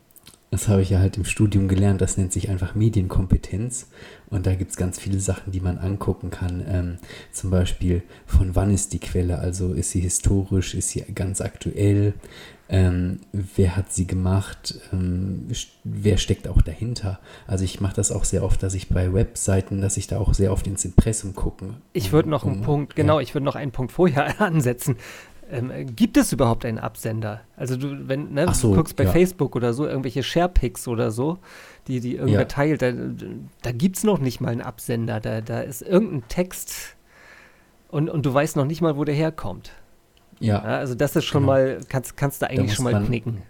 das 0.52 0.68
habe 0.68 0.82
ich 0.82 0.90
ja 0.90 1.00
halt 1.00 1.16
im 1.16 1.24
Studium 1.24 1.70
gelernt, 1.70 2.02
das 2.02 2.18
nennt 2.18 2.34
sich 2.34 2.50
einfach 2.50 2.76
Medienkompetenz. 2.76 3.88
Und 4.30 4.46
da 4.46 4.54
gibt 4.54 4.72
es 4.72 4.78
ganz 4.78 5.00
viele 5.00 5.20
Sachen, 5.20 5.54
die 5.54 5.62
man 5.62 5.78
angucken 5.78 6.30
kann. 6.30 6.64
Ähm, 6.68 6.98
zum 7.32 7.52
Beispiel, 7.52 8.04
von 8.26 8.54
wann 8.54 8.74
ist 8.74 8.92
die 8.92 9.00
Quelle? 9.00 9.40
Also 9.40 9.74
ist 9.74 9.92
sie 9.92 10.02
historisch, 10.02 10.76
ist 10.76 10.90
sie 10.90 11.04
ganz 11.16 11.40
aktuell? 11.40 12.14
Ähm, 12.68 13.20
wer 13.32 13.78
hat 13.78 13.94
sie 13.94 14.08
gemacht? 14.08 14.76
Ähm, 14.92 15.48
wer 15.86 16.18
steckt 16.18 16.48
auch 16.50 16.62
dahinter? 16.62 17.20
Also 17.48 17.64
ich 17.64 17.80
mache 17.80 17.96
das 17.96 18.12
auch 18.12 18.26
sehr 18.26 18.44
oft, 18.44 18.62
dass 18.62 18.74
ich 18.74 18.90
bei 18.90 19.14
Webseiten, 19.14 19.82
dass 19.82 19.98
ich 19.98 20.08
da 20.08 20.20
auch 20.20 20.34
sehr 20.34 20.52
oft 20.52 20.68
ins 20.68 20.84
Impressum 20.84 21.34
gucke. 21.34 21.76
Ich 21.92 22.12
würde 22.12 22.30
noch 22.30 22.46
einen 22.46 22.62
Punkt, 22.62 22.96
genau, 22.96 23.20
ja. 23.20 23.24
ich 23.24 23.34
würde 23.34 23.46
noch 23.46 23.56
einen 23.56 23.72
Punkt 23.72 23.92
vorher 23.92 24.40
ansetzen. 24.42 24.96
Ähm, 25.52 25.72
gibt 25.96 26.16
es 26.16 26.32
überhaupt 26.32 26.64
einen 26.66 26.80
Absender? 26.80 27.42
Also 27.58 27.76
du, 27.76 28.08
wenn 28.08 28.34
ne, 28.34 28.54
so, 28.54 28.70
du 28.70 28.76
guckst 28.76 28.96
bei 28.96 29.04
ja. 29.04 29.12
Facebook 29.12 29.56
oder 29.56 29.74
so, 29.74 29.86
irgendwelche 29.86 30.24
Sharepics 30.24 30.88
oder 30.88 31.12
so, 31.12 31.40
die, 31.88 32.00
die 32.00 32.16
irgendwer 32.16 32.42
ja. 32.42 32.46
teilt, 32.46 32.82
da, 32.82 32.94
da 33.62 33.72
gibt 33.74 33.98
es 33.98 34.04
noch 34.06 34.20
nicht 34.20 34.40
mal 34.40 34.50
einen 34.50 34.62
Absender. 34.62 35.20
Da, 35.20 35.42
da 35.42 35.60
ist 35.60 35.82
irgendein 35.82 36.28
Text 36.30 36.96
und, 37.90 38.10
und 38.10 38.26
du 38.26 38.34
weißt 38.34 38.56
noch 38.56 38.66
nicht 38.66 38.82
mal, 38.82 38.96
wo 38.96 39.04
der 39.04 39.16
herkommt. 39.16 39.74
Ja. 40.40 40.56
ja 40.56 40.78
also 40.78 40.96
das 40.96 41.16
ist 41.18 41.26
schon 41.26 41.42
genau. 41.42 41.54
mal, 41.54 41.80
kannst, 41.90 42.16
kannst 42.16 42.42
du 42.42 42.50
eigentlich 42.50 42.74
schon 42.74 42.86
mal 42.86 43.04
knicken. 43.04 43.44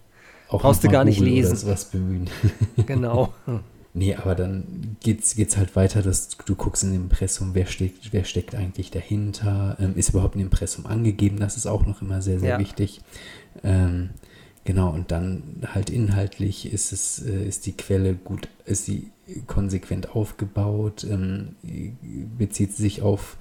Brauchst 0.50 0.84
du 0.84 0.90
gar 0.90 1.06
nicht 1.06 1.20
lesen. 1.20 1.58
Oder 1.66 1.80
bemühen. 1.92 2.30
genau. 2.86 3.34
Nee, 3.94 4.16
aber 4.16 4.36
dann 4.36 4.96
geht's, 5.02 5.36
geht's 5.36 5.58
halt 5.58 5.76
weiter, 5.76 6.02
dass 6.02 6.30
du 6.30 6.56
guckst 6.56 6.84
in 6.84 6.94
dem 6.94 7.04
Impressum, 7.04 7.50
wer 7.54 7.66
steckt, 7.66 8.14
wer 8.14 8.24
steckt 8.24 8.56
eigentlich 8.56 8.90
dahinter, 8.90 9.76
ähm, 9.80 9.94
ist 9.96 10.10
überhaupt 10.10 10.36
ein 10.36 10.40
Impressum 10.40 10.86
angegeben, 10.86 11.40
das 11.40 11.58
ist 11.58 11.68
auch 11.68 11.86
noch 11.86 12.02
immer 12.02 12.22
sehr, 12.22 12.40
sehr 12.40 12.52
ja. 12.52 12.60
wichtig. 12.60 13.02
Ähm, 13.64 14.12
genau, 14.64 14.92
und 14.92 15.12
dann 15.12 15.64
halt 15.74 15.90
inhaltlich 15.90 16.72
ist 16.72 16.94
es, 16.94 17.22
äh, 17.22 17.46
ist 17.46 17.66
die 17.66 17.76
Quelle 17.76 18.14
gut, 18.14 18.48
ist 18.66 18.86
sie 18.86 19.10
konsequent 19.48 20.16
aufgebaut, 20.16 21.06
ähm, 21.10 21.56
bezieht 22.38 22.74
sich 22.74 23.02
auf 23.02 23.38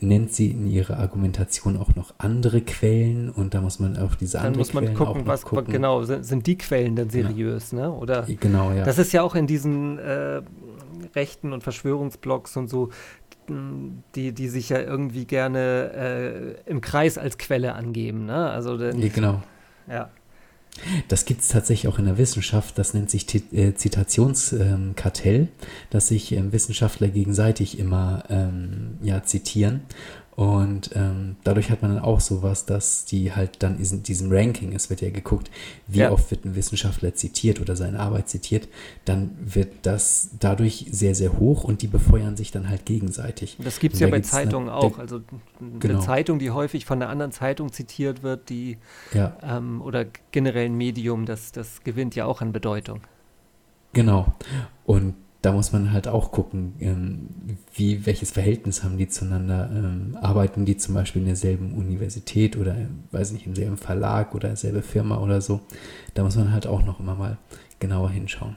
nennt 0.00 0.32
sie 0.32 0.50
in 0.50 0.66
ihrer 0.66 0.98
Argumentation 0.98 1.78
auch 1.78 1.94
noch 1.94 2.14
andere 2.18 2.60
Quellen 2.60 3.30
und 3.30 3.54
da 3.54 3.60
muss 3.60 3.78
man 3.78 3.96
auf 3.96 4.16
diese 4.16 4.38
dann 4.38 4.48
anderen 4.48 4.68
Quellen 4.68 4.94
gucken, 4.94 5.06
auch 5.06 5.16
noch 5.16 5.26
was, 5.26 5.42
gucken. 5.42 5.72
Genau, 5.72 6.02
sind, 6.02 6.24
sind 6.24 6.46
die 6.46 6.58
Quellen 6.58 6.96
denn 6.96 7.08
seriös, 7.08 7.72
ja. 7.72 7.78
ne? 7.78 7.92
Oder 7.92 8.26
genau, 8.38 8.72
ja. 8.72 8.84
Das 8.84 8.98
ist 8.98 9.12
ja 9.12 9.22
auch 9.22 9.34
in 9.34 9.46
diesen 9.46 9.98
äh, 9.98 10.42
Rechten 11.14 11.52
und 11.52 11.62
Verschwörungsblogs 11.62 12.56
und 12.56 12.68
so, 12.68 12.90
die, 14.14 14.32
die 14.32 14.48
sich 14.48 14.68
ja 14.68 14.80
irgendwie 14.80 15.24
gerne 15.24 16.56
äh, 16.66 16.70
im 16.70 16.80
Kreis 16.80 17.16
als 17.16 17.38
Quelle 17.38 17.74
angeben, 17.74 18.26
ne? 18.26 18.50
Also 18.50 18.76
denn, 18.76 19.00
ja, 19.00 19.08
genau. 19.08 19.42
Ja. 19.88 20.10
Das 21.08 21.24
gibt 21.24 21.42
es 21.42 21.48
tatsächlich 21.48 21.92
auch 21.92 21.98
in 21.98 22.06
der 22.06 22.18
Wissenschaft, 22.18 22.78
das 22.78 22.94
nennt 22.94 23.10
sich 23.10 23.26
äh, 23.52 23.74
Zitationskartell, 23.74 25.48
dass 25.90 26.08
sich 26.08 26.32
ähm, 26.32 26.52
Wissenschaftler 26.52 27.08
gegenseitig 27.08 27.78
immer 27.78 28.24
ähm, 28.30 28.98
ja, 29.02 29.22
zitieren. 29.22 29.82
Und 30.36 30.90
ähm, 30.94 31.36
dadurch 31.44 31.70
hat 31.70 31.82
man 31.82 31.94
dann 31.94 32.02
auch 32.02 32.20
sowas, 32.20 32.64
dass 32.64 33.04
die 33.04 33.32
halt 33.32 33.62
dann 33.62 33.78
in 33.78 34.02
diesem 34.02 34.32
Ranking, 34.32 34.72
es 34.72 34.88
wird 34.88 35.02
ja 35.02 35.10
geguckt, 35.10 35.50
wie 35.86 35.98
ja. 35.98 36.12
oft 36.12 36.30
wird 36.30 36.44
ein 36.44 36.54
Wissenschaftler 36.54 37.14
zitiert 37.14 37.60
oder 37.60 37.76
seine 37.76 38.00
Arbeit 38.00 38.28
zitiert, 38.28 38.68
dann 39.04 39.36
wird 39.38 39.68
das 39.82 40.30
dadurch 40.38 40.86
sehr, 40.90 41.14
sehr 41.14 41.38
hoch 41.38 41.64
und 41.64 41.82
die 41.82 41.88
befeuern 41.88 42.36
sich 42.36 42.52
dann 42.52 42.68
halt 42.68 42.86
gegenseitig. 42.86 43.58
Das 43.62 43.80
gibt 43.80 43.94
es 43.94 44.00
ja 44.00 44.06
bei 44.06 44.20
Zeitungen 44.20 44.68
eine, 44.68 44.78
auch. 44.78 44.98
Also 44.98 45.20
eine 45.60 45.78
genau. 45.78 46.00
Zeitung, 46.00 46.38
die 46.38 46.50
häufig 46.50 46.86
von 46.86 47.02
einer 47.02 47.10
anderen 47.10 47.32
Zeitung 47.32 47.72
zitiert 47.72 48.22
wird, 48.22 48.48
die 48.48 48.78
ja. 49.12 49.36
ähm, 49.42 49.82
oder 49.82 50.06
generell 50.30 50.66
ein 50.66 50.76
Medium, 50.76 51.26
das, 51.26 51.52
das 51.52 51.82
gewinnt 51.82 52.14
ja 52.14 52.24
auch 52.24 52.40
an 52.40 52.52
Bedeutung. 52.52 53.00
Genau. 53.92 54.32
Und 54.86 55.14
da 55.42 55.52
muss 55.52 55.72
man 55.72 55.92
halt 55.92 56.06
auch 56.06 56.32
gucken, 56.32 56.74
ähm, 56.80 57.28
wie, 57.74 58.04
welches 58.04 58.30
Verhältnis 58.30 58.84
haben 58.84 58.98
die 58.98 59.08
zueinander. 59.08 59.70
Ähm, 59.72 60.18
arbeiten 60.20 60.66
die 60.66 60.76
zum 60.76 60.94
Beispiel 60.94 61.22
in 61.22 61.26
derselben 61.26 61.72
Universität 61.72 62.56
oder, 62.56 62.76
weiß 63.12 63.32
nicht, 63.32 63.46
im 63.46 63.54
selben 63.54 63.78
Verlag 63.78 64.34
oder 64.34 64.54
selbe 64.56 64.82
Firma 64.82 65.18
oder 65.18 65.40
so. 65.40 65.60
Da 66.14 66.24
muss 66.24 66.36
man 66.36 66.52
halt 66.52 66.66
auch 66.66 66.84
noch 66.84 67.00
immer 67.00 67.14
mal 67.14 67.38
genauer 67.78 68.10
hinschauen. 68.10 68.56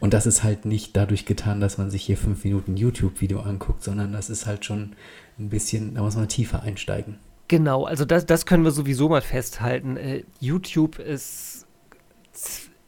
Und 0.00 0.14
das 0.14 0.26
ist 0.26 0.42
halt 0.42 0.64
nicht 0.64 0.96
dadurch 0.96 1.26
getan, 1.26 1.60
dass 1.60 1.78
man 1.78 1.90
sich 1.90 2.04
hier 2.04 2.16
fünf 2.16 2.44
Minuten 2.44 2.76
YouTube-Video 2.76 3.40
anguckt, 3.40 3.82
sondern 3.82 4.12
das 4.12 4.30
ist 4.30 4.46
halt 4.46 4.64
schon 4.64 4.94
ein 5.38 5.48
bisschen, 5.48 5.94
da 5.94 6.02
muss 6.02 6.16
man 6.16 6.28
tiefer 6.28 6.62
einsteigen. 6.62 7.18
Genau, 7.48 7.84
also 7.84 8.04
das, 8.04 8.26
das 8.26 8.46
können 8.46 8.64
wir 8.64 8.72
sowieso 8.72 9.08
mal 9.08 9.22
festhalten. 9.22 9.96
Äh, 9.96 10.24
YouTube 10.40 10.98
ist 10.98 11.66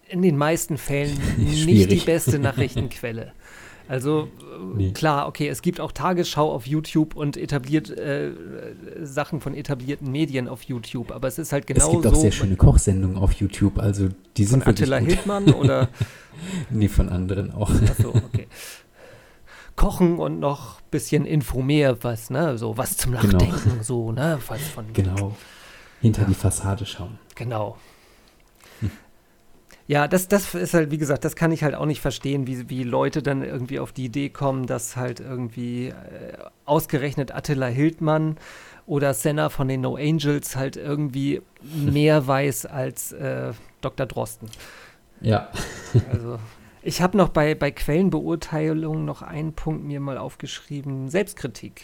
in 0.09 0.23
den 0.23 0.37
meisten 0.37 0.79
Fällen 0.79 1.19
nicht 1.37 1.91
die 1.91 2.01
beste 2.01 2.39
Nachrichtenquelle. 2.39 3.33
Also 3.89 4.29
nee. 4.75 4.93
klar, 4.93 5.27
okay, 5.27 5.49
es 5.49 5.63
gibt 5.63 5.81
auch 5.81 5.93
Tagesschau 5.93 6.53
auf 6.53 6.67
YouTube 6.67 7.17
und 7.17 7.39
etabliert 7.39 7.89
äh, 7.89 8.33
Sachen 9.01 9.41
von 9.41 9.55
etablierten 9.55 10.13
Medien 10.13 10.47
auf 10.47 10.63
YouTube, 10.65 11.11
aber 11.11 11.27
es 11.27 11.39
ist 11.39 11.53
halt 11.53 11.67
genau 11.67 11.81
so. 11.81 11.97
Es 11.97 12.03
gibt 12.03 12.15
auch 12.15 12.21
sehr 12.21 12.33
schöne 12.33 12.57
Kochsendungen 12.57 13.17
auf 13.17 13.33
YouTube, 13.33 13.79
also 13.79 14.09
die 14.37 14.45
sind 14.45 14.65
von 14.65 14.73
Attila 14.73 14.99
Hildmann 14.99 15.55
oder 15.55 15.89
nee, 16.71 16.89
von 16.89 17.09
anderen 17.09 17.51
auch. 17.55 17.71
Achso, 17.71 18.11
okay. 18.11 18.47
Kochen 19.75 20.19
und 20.19 20.39
noch 20.39 20.81
ein 20.81 20.91
bisschen 20.91 21.25
Info 21.25 21.63
mehr, 21.63 22.03
was, 22.03 22.29
ne, 22.29 22.59
so 22.59 22.77
was 22.77 22.99
zum 22.99 23.13
genau. 23.13 23.25
Nachdenken, 23.25 23.71
genau. 23.71 23.83
so, 23.83 24.13
ne, 24.13 24.39
was 24.49 24.61
von. 24.61 24.93
Genau. 24.93 25.35
Hinter 26.03 26.23
ja. 26.23 26.29
die 26.29 26.35
Fassade 26.35 26.85
schauen. 26.85 27.19
Genau. 27.37 27.79
Ja, 29.89 30.07
das, 30.07 30.29
das 30.29 30.55
ist 30.55 30.75
halt, 30.75 30.91
wie 30.91 30.99
gesagt, 30.99 31.25
das 31.25 31.35
kann 31.35 31.51
ich 31.51 31.65
halt 31.65 31.75
auch 31.75 31.87
nicht 31.87 32.03
verstehen, 32.03 32.47
wie, 32.47 32.69
wie 32.69 32.83
Leute 32.83 33.23
dann 33.23 33.43
irgendwie 33.43 33.81
auf 33.81 33.91
die 33.91 34.05
Idee 34.05 34.29
kommen, 34.29 34.67
dass 34.67 34.97
halt 34.97 35.19
irgendwie 35.19 35.89
äh, 35.89 35.95
ausgerechnet 36.67 37.35
Attila 37.35 37.69
Hildmann 37.69 38.37
oder 38.87 39.15
Senna 39.15 39.49
von 39.49 39.67
den 39.67 39.81
No 39.81 39.97
Angels 39.97 40.57
halt 40.57 40.77
irgendwie 40.77 41.41
mehr 41.63 42.27
weiß 42.27 42.67
als 42.67 43.13
äh, 43.13 43.53
Dr. 43.81 44.05
Drosten. 44.05 44.51
Ja. 45.23 45.49
also, 46.13 46.39
ich 46.83 47.01
habe 47.01 47.17
noch 47.17 47.31
bei, 47.31 47.55
bei 47.55 47.71
Quellenbeurteilung 47.71 49.07
noch 49.07 49.23
einen 49.23 49.55
Punkt 49.55 49.85
mir 49.85 50.01
mal 50.01 50.19
aufgeschrieben: 50.19 51.09
Selbstkritik. 51.09 51.81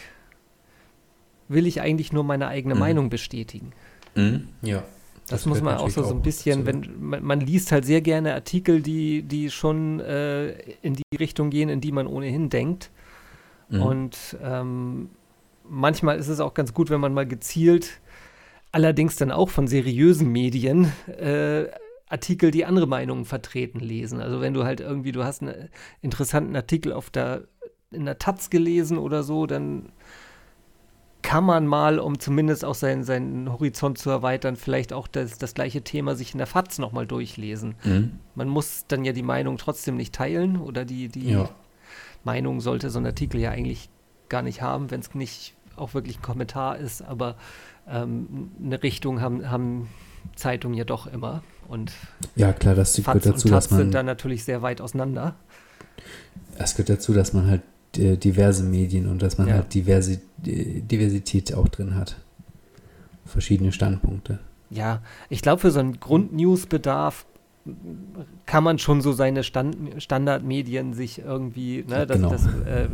Will 1.48 1.66
ich 1.66 1.80
eigentlich 1.80 2.12
nur 2.12 2.22
meine 2.24 2.48
eigene 2.48 2.74
mhm. 2.74 2.80
Meinung 2.80 3.08
bestätigen? 3.08 3.72
Mhm. 4.14 4.48
Ja. 4.60 4.82
Das, 5.26 5.40
das 5.40 5.46
muss 5.46 5.62
man 5.62 5.78
auch 5.78 5.88
so, 5.88 6.02
so 6.02 6.14
ein 6.14 6.20
bisschen, 6.20 6.66
wenn 6.66 6.86
man, 7.00 7.22
man, 7.22 7.40
liest 7.40 7.72
halt 7.72 7.86
sehr 7.86 8.02
gerne 8.02 8.34
Artikel, 8.34 8.82
die, 8.82 9.22
die 9.22 9.50
schon 9.50 10.00
äh, 10.00 10.50
in 10.82 10.94
die 10.94 11.16
Richtung 11.18 11.48
gehen, 11.48 11.70
in 11.70 11.80
die 11.80 11.92
man 11.92 12.06
ohnehin 12.06 12.50
denkt. 12.50 12.90
Mhm. 13.70 13.82
Und 13.82 14.36
ähm, 14.42 15.08
manchmal 15.66 16.18
ist 16.18 16.28
es 16.28 16.40
auch 16.40 16.52
ganz 16.52 16.74
gut, 16.74 16.90
wenn 16.90 17.00
man 17.00 17.14
mal 17.14 17.26
gezielt, 17.26 18.00
allerdings 18.70 19.16
dann 19.16 19.30
auch 19.30 19.48
von 19.48 19.66
seriösen 19.66 20.30
Medien, 20.30 20.92
äh, 21.06 21.66
Artikel, 22.06 22.50
die 22.50 22.66
andere 22.66 22.86
Meinungen 22.86 23.24
vertreten, 23.24 23.80
lesen. 23.80 24.20
Also 24.20 24.40
wenn 24.40 24.52
du 24.52 24.64
halt 24.64 24.80
irgendwie, 24.80 25.12
du 25.12 25.24
hast 25.24 25.42
einen 25.42 25.70
interessanten 26.02 26.54
Artikel 26.54 26.92
auf 26.92 27.08
der, 27.08 27.44
in 27.90 28.04
der 28.04 28.18
Taz 28.18 28.50
gelesen 28.50 28.98
oder 28.98 29.22
so, 29.22 29.46
dann 29.46 29.90
kann 31.24 31.42
man 31.44 31.66
mal, 31.66 31.98
um 31.98 32.20
zumindest 32.20 32.66
auch 32.66 32.74
seinen, 32.74 33.02
seinen 33.02 33.50
Horizont 33.50 33.96
zu 33.96 34.10
erweitern, 34.10 34.56
vielleicht 34.56 34.92
auch 34.92 35.08
das, 35.08 35.38
das 35.38 35.54
gleiche 35.54 35.82
Thema 35.82 36.14
sich 36.14 36.32
in 36.32 36.38
der 36.38 36.46
FAZ 36.46 36.78
nochmal 36.78 37.06
durchlesen. 37.06 37.76
Mhm. 37.82 38.20
Man 38.34 38.48
muss 38.48 38.84
dann 38.88 39.04
ja 39.04 39.12
die 39.12 39.22
Meinung 39.22 39.56
trotzdem 39.56 39.96
nicht 39.96 40.14
teilen 40.14 40.60
oder 40.60 40.84
die, 40.84 41.08
die 41.08 41.30
ja. 41.30 41.48
Meinung 42.24 42.60
sollte 42.60 42.90
so 42.90 42.98
ein 42.98 43.06
Artikel 43.06 43.40
ja 43.40 43.50
eigentlich 43.50 43.88
gar 44.28 44.42
nicht 44.42 44.60
haben, 44.60 44.90
wenn 44.90 45.00
es 45.00 45.14
nicht 45.14 45.54
auch 45.76 45.94
wirklich 45.94 46.18
ein 46.18 46.22
Kommentar 46.22 46.76
ist, 46.76 47.00
aber 47.00 47.36
ähm, 47.88 48.50
eine 48.62 48.82
Richtung 48.82 49.22
haben, 49.22 49.50
haben 49.50 49.88
Zeitungen 50.36 50.76
ja 50.76 50.84
doch 50.84 51.06
immer. 51.06 51.42
Und 51.68 51.92
ja, 52.36 52.52
klar, 52.52 52.74
das 52.74 52.94
gehört 52.96 53.24
dazu, 53.24 53.48
dass 53.48 53.70
man. 53.70 53.80
sind 53.80 53.94
dann 53.94 54.04
natürlich 54.04 54.44
sehr 54.44 54.60
weit 54.60 54.82
auseinander. 54.82 55.36
Es 56.58 56.74
gehört 56.74 56.90
dazu, 56.90 57.14
dass 57.14 57.32
man 57.32 57.48
halt 57.48 57.62
diverse 57.96 58.62
Medien 58.64 59.08
und 59.08 59.22
dass 59.22 59.38
man 59.38 59.48
ja. 59.48 59.54
halt 59.54 59.74
diverse, 59.74 60.20
Diversität 60.38 61.54
auch 61.54 61.68
drin 61.68 61.94
hat. 61.94 62.16
Verschiedene 63.24 63.72
Standpunkte. 63.72 64.38
Ja, 64.70 65.02
ich 65.28 65.42
glaube, 65.42 65.60
für 65.60 65.70
so 65.70 65.80
einen 65.80 66.00
Grundnewsbedarf 66.00 67.26
kann 68.46 68.64
man 68.64 68.78
schon 68.78 69.00
so 69.00 69.12
seine 69.12 69.42
Stand 69.42 70.02
Standardmedien 70.02 70.92
sich 70.92 71.20
irgendwie, 71.20 71.84
ne, 71.88 72.06
das, 72.06 72.16
genau. 72.16 72.30
das, 72.30 72.46
äh, 72.46 72.88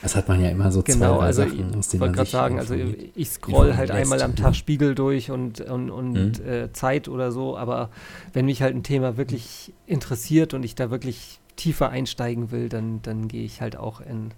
das 0.00 0.16
hat 0.16 0.26
man 0.28 0.40
ja 0.40 0.48
immer 0.48 0.72
so 0.72 0.82
genau, 0.82 1.18
zwei, 1.18 1.24
also 1.24 1.42
Sachen, 1.42 1.74
aus 1.76 1.88
denen 1.88 2.00
man 2.00 2.14
sich 2.14 2.30
sagen, 2.30 2.58
also 2.58 2.74
ich 3.14 3.30
scroll 3.30 3.76
halt 3.76 3.90
einmal 3.90 4.22
am 4.22 4.36
Tag 4.36 4.56
Spiegel 4.56 4.94
durch 4.94 5.30
und, 5.30 5.60
und, 5.60 5.90
und 5.90 6.12
mhm. 6.12 6.48
äh, 6.48 6.72
Zeit 6.72 7.08
oder 7.08 7.30
so, 7.30 7.56
aber 7.58 7.90
wenn 8.32 8.46
mich 8.46 8.62
halt 8.62 8.74
ein 8.74 8.82
Thema 8.82 9.18
wirklich 9.18 9.74
interessiert 9.86 10.54
und 10.54 10.64
ich 10.64 10.74
da 10.74 10.90
wirklich 10.90 11.38
tiefer 11.56 11.90
einsteigen 11.90 12.50
will, 12.50 12.68
dann, 12.68 13.02
dann 13.02 13.28
gehe 13.28 13.44
ich 13.44 13.60
halt 13.60 13.76
auch 13.76 14.00
in, 14.00 14.32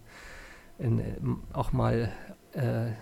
in, 0.78 1.02
auch 1.52 1.72
mal 1.72 2.12
äh, 2.52 2.92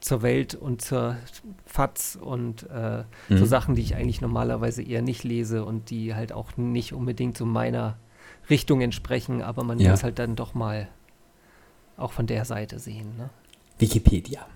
zur 0.00 0.22
Welt 0.22 0.54
und 0.54 0.82
zur 0.82 1.16
FATS 1.64 2.16
und 2.16 2.68
äh, 2.70 3.04
mhm. 3.28 3.38
so 3.38 3.44
Sachen, 3.44 3.76
die 3.76 3.82
ich 3.82 3.94
eigentlich 3.94 4.20
normalerweise 4.20 4.82
eher 4.82 5.02
nicht 5.02 5.22
lese 5.22 5.64
und 5.64 5.90
die 5.90 6.14
halt 6.14 6.32
auch 6.32 6.56
nicht 6.56 6.92
unbedingt 6.92 7.36
zu 7.36 7.46
meiner 7.46 7.96
Richtung 8.50 8.80
entsprechen, 8.80 9.42
aber 9.42 9.62
man 9.62 9.78
ja. 9.78 9.90
muss 9.90 10.02
halt 10.02 10.18
dann 10.18 10.34
doch 10.34 10.54
mal 10.54 10.88
auch 11.96 12.12
von 12.12 12.26
der 12.26 12.44
Seite 12.44 12.80
sehen. 12.80 13.16
Ne? 13.16 13.30
Wikipedia. 13.78 14.46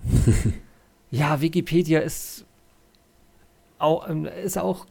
ja, 1.11 1.39
Wikipedia 1.39 1.99
ist 1.99 2.45
auch, 3.79 4.09
ähm, 4.09 4.25
ist 4.25 4.57
auch 4.57 4.85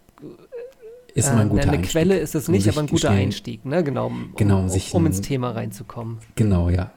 ist 1.16 1.30
immer 1.30 1.40
ein 1.40 1.48
guter 1.48 1.62
äh, 1.62 1.68
Eine 1.68 1.78
Einstieg, 1.78 1.92
Quelle 1.92 2.18
ist 2.18 2.34
es 2.34 2.48
nicht, 2.48 2.66
um 2.66 2.72
aber 2.72 2.80
ein 2.80 2.86
guter 2.86 3.10
Einstieg, 3.10 3.64
ne? 3.64 3.82
Genau, 3.82 4.06
um, 4.06 4.32
genau, 4.36 4.60
um, 4.60 4.70
um, 4.70 4.80
um 4.92 5.06
ins 5.06 5.20
Thema 5.22 5.50
reinzukommen. 5.50 6.18
Genau, 6.34 6.68
ja. 6.68 6.90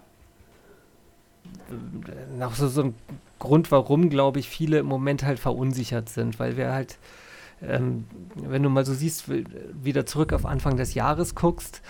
Noch 2.38 2.55
so, 2.55 2.67
so 2.67 2.84
ein 2.84 2.95
Grund, 3.39 3.71
warum, 3.71 4.10
glaube 4.10 4.39
ich, 4.39 4.49
viele 4.49 4.79
im 4.79 4.88
Moment 4.88 5.23
halt 5.23 5.39
verunsichert 5.39 6.10
sind, 6.10 6.39
weil 6.39 6.58
wir 6.58 6.71
halt, 6.71 6.97
ähm, 7.62 8.05
wenn 8.36 8.62
du 8.62 8.69
mal 8.69 8.86
so 8.86 8.93
siehst, 8.93 9.25
wieder 9.29 10.05
zurück 10.05 10.34
auf 10.34 10.45
Anfang 10.45 10.75
des 10.75 10.95
Jahres 10.95 11.36
guckst, 11.36 11.82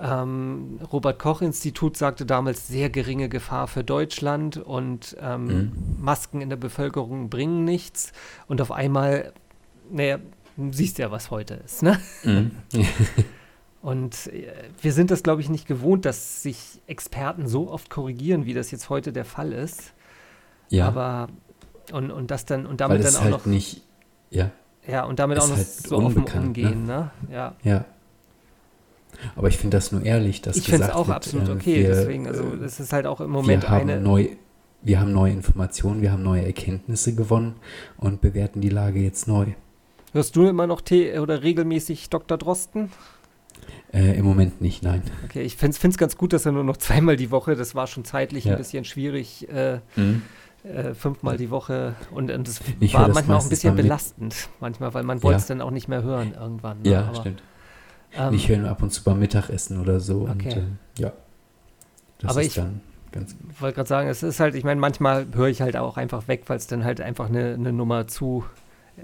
ähm, 0.00 0.80
Robert 0.92 1.18
Koch 1.18 1.42
Institut 1.42 1.96
sagte 1.96 2.26
damals 2.26 2.66
sehr 2.66 2.90
geringe 2.90 3.28
Gefahr 3.28 3.68
für 3.68 3.84
Deutschland 3.84 4.56
und 4.56 5.16
ähm, 5.20 5.44
mhm. 5.44 5.72
Masken 6.00 6.40
in 6.40 6.50
der 6.50 6.56
Bevölkerung 6.56 7.30
bringen 7.30 7.64
nichts. 7.64 8.12
Und 8.48 8.60
auf 8.60 8.72
einmal, 8.72 9.32
naja, 9.90 10.18
siehst 10.70 10.98
ja, 10.98 11.10
was 11.10 11.30
heute 11.30 11.54
ist, 11.54 11.82
ne? 11.82 11.98
Mhm. 12.24 12.52
Und 13.82 14.28
äh, 14.28 14.52
wir 14.80 14.92
sind 14.92 15.10
das, 15.10 15.22
glaube 15.24 15.40
ich, 15.40 15.50
nicht 15.50 15.66
gewohnt, 15.66 16.04
dass 16.04 16.42
sich 16.42 16.80
Experten 16.86 17.48
so 17.48 17.70
oft 17.70 17.90
korrigieren, 17.90 18.46
wie 18.46 18.54
das 18.54 18.70
jetzt 18.70 18.88
heute 18.88 19.12
der 19.12 19.24
Fall 19.24 19.52
ist. 19.52 19.92
Ja. 20.68 20.86
Aber 20.86 21.28
und, 21.92 22.10
und 22.12 22.30
das 22.30 22.44
dann 22.44 22.64
und 22.64 22.80
damit 22.80 23.04
dann 23.04 23.16
auch 23.16 23.22
halt 23.22 23.30
noch 23.32 23.46
nicht, 23.46 23.82
ja. 24.30 24.50
Ja, 24.86 25.04
und 25.04 25.18
damit 25.18 25.38
auch 25.38 25.48
noch 25.48 25.56
halt 25.56 25.66
so 25.66 25.96
offen 25.98 26.24
umgehen, 26.24 26.86
ne? 26.86 27.10
ne? 27.28 27.34
Ja. 27.34 27.56
Ja. 27.62 27.84
Aber 29.36 29.48
ich 29.48 29.58
finde 29.58 29.76
das 29.76 29.92
nur 29.92 30.02
ehrlich, 30.02 30.42
dass 30.42 30.56
ich 30.56 30.64
finde 30.64 30.86
es 30.86 30.90
auch 30.90 31.08
wird, 31.08 31.16
absolut 31.16 31.48
äh, 31.48 31.52
okay. 31.52 31.82
Wir, 31.82 31.88
deswegen, 31.88 32.26
also 32.26 32.44
äh, 32.44 32.64
es 32.64 32.80
ist 32.80 32.92
halt 32.92 33.06
auch 33.06 33.20
im 33.20 33.30
Moment 33.30 33.64
wir 33.64 33.70
haben 33.70 33.90
eine. 33.90 34.00
Neu, 34.00 34.28
wir 34.80 35.00
haben 35.00 35.12
neue 35.12 35.32
Informationen, 35.32 36.02
wir 36.02 36.12
haben 36.12 36.22
neue 36.22 36.44
Erkenntnisse 36.44 37.14
gewonnen 37.14 37.56
und 37.98 38.20
bewerten 38.20 38.60
die 38.60 38.70
Lage 38.70 39.00
jetzt 39.00 39.28
neu. 39.28 39.46
Hörst 40.12 40.36
du 40.36 40.46
immer 40.46 40.66
noch 40.66 40.80
T 40.80 41.18
oder 41.18 41.42
regelmäßig 41.42 42.10
Dr. 42.10 42.36
Drosten? 42.36 42.90
Äh, 43.92 44.18
Im 44.18 44.24
Moment 44.24 44.60
nicht, 44.60 44.82
nein. 44.82 45.02
Okay, 45.24 45.42
ich 45.42 45.56
finde 45.56 45.76
es 45.88 45.98
ganz 45.98 46.16
gut, 46.16 46.32
dass 46.32 46.46
er 46.46 46.52
nur 46.52 46.64
noch 46.64 46.76
zweimal 46.78 47.16
die 47.16 47.30
Woche, 47.30 47.56
das 47.56 47.74
war 47.74 47.86
schon 47.86 48.04
zeitlich 48.04 48.44
ja. 48.44 48.52
ein 48.52 48.58
bisschen 48.58 48.84
schwierig, 48.84 49.48
äh, 49.50 49.80
mhm. 49.96 50.22
äh, 50.64 50.94
fünfmal 50.94 51.36
die 51.36 51.50
Woche 51.50 51.94
und, 52.10 52.30
und 52.30 52.48
das 52.48 52.60
ich 52.80 52.94
war 52.94 53.08
manchmal 53.08 53.38
auch 53.38 53.42
ein 53.42 53.48
bisschen 53.48 53.76
belastend, 53.76 54.48
manchmal, 54.60 54.92
weil 54.94 55.02
man 55.02 55.22
wollte 55.22 55.38
es 55.38 55.46
dann 55.46 55.60
auch 55.60 55.70
nicht 55.70 55.88
mehr 55.88 56.02
hören 56.02 56.34
irgendwann. 56.38 56.82
Ne? 56.82 56.90
Ja, 56.90 57.04
Aber, 57.04 57.16
stimmt. 57.16 57.42
Ähm, 58.14 58.34
ich 58.34 58.48
höre 58.48 58.68
ab 58.68 58.82
und 58.82 58.90
zu 58.92 59.04
beim 59.04 59.18
Mittagessen 59.18 59.80
oder 59.80 60.00
so 60.00 60.22
okay. 60.22 60.30
und 60.30 60.56
äh, 60.56 60.62
ja. 60.98 61.12
Aber 62.24 62.42
ich, 62.42 62.54
ganz 63.10 63.36
Ich 63.50 63.60
wollte 63.60 63.76
gerade 63.76 63.88
sagen, 63.88 64.08
es 64.08 64.22
ist 64.22 64.40
halt, 64.40 64.54
ich 64.54 64.64
meine, 64.64 64.80
manchmal 64.80 65.26
höre 65.34 65.48
ich 65.48 65.60
halt 65.60 65.76
auch 65.76 65.96
einfach 65.96 66.28
weg, 66.28 66.44
weil 66.46 66.56
es 66.56 66.66
dann 66.66 66.84
halt 66.84 67.00
einfach 67.00 67.28
eine, 67.28 67.54
eine 67.54 67.72
Nummer 67.72 68.06
zu, 68.06 68.44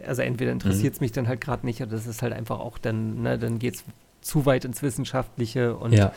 also 0.07 0.23
entweder 0.23 0.53
interessiert 0.53 0.95
es 0.95 1.01
mhm. 1.01 1.05
mich 1.05 1.13
dann 1.13 1.29
halt 1.29 1.41
gerade 1.41 1.67
nicht 1.67 1.81
oder 1.81 1.93
das 1.93 2.07
ist 2.07 2.23
halt 2.23 2.33
einfach 2.33 2.59
auch 2.61 2.79
dann, 2.79 3.23
ne, 3.23 3.39
dann 3.39 3.59
geht 3.59 3.77
es 3.77 3.85
zu 4.21 4.47
weit 4.47 4.65
ins 4.65 4.83
Wissenschaftliche 4.83 5.77
und 5.77 5.93
ja. 5.93 6.13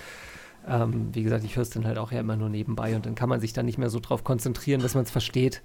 ähm, 0.68 1.10
wie 1.14 1.24
gesagt, 1.24 1.44
ich 1.44 1.56
höre 1.56 1.64
es 1.64 1.70
dann 1.70 1.86
halt 1.86 1.98
auch 1.98 2.12
ja 2.12 2.20
immer 2.20 2.36
nur 2.36 2.50
nebenbei 2.50 2.96
und 2.96 3.06
dann 3.06 3.16
kann 3.16 3.30
man 3.30 3.40
sich 3.40 3.54
dann 3.54 3.66
nicht 3.66 3.78
mehr 3.78 3.90
so 3.90 4.00
drauf 4.00 4.24
konzentrieren, 4.24 4.82
dass 4.82 4.96
man 4.96 5.04
es 5.04 5.12
versteht. 5.12 5.62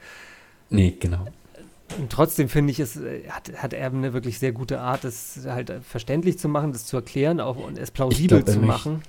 Nee, 0.71 0.97
genau. 0.99 1.27
Und 1.99 2.11
trotzdem 2.11 2.49
finde 2.49 2.73
ich, 2.73 2.81
es 2.81 2.97
äh, 2.97 3.29
hat, 3.29 3.51
hat 3.57 3.73
er 3.73 3.87
eine 3.87 4.13
wirklich 4.13 4.39
sehr 4.39 4.53
gute 4.53 4.81
Art, 4.81 5.05
es 5.05 5.47
halt 5.47 5.73
verständlich 5.83 6.39
zu 6.39 6.49
machen, 6.49 6.73
das 6.73 6.87
zu 6.87 6.97
erklären 6.97 7.41
auch 7.41 7.57
und 7.57 7.79
es 7.79 7.91
plausibel 7.91 8.43
glaub, 8.43 8.55
zu 8.55 8.61
machen. 8.61 9.03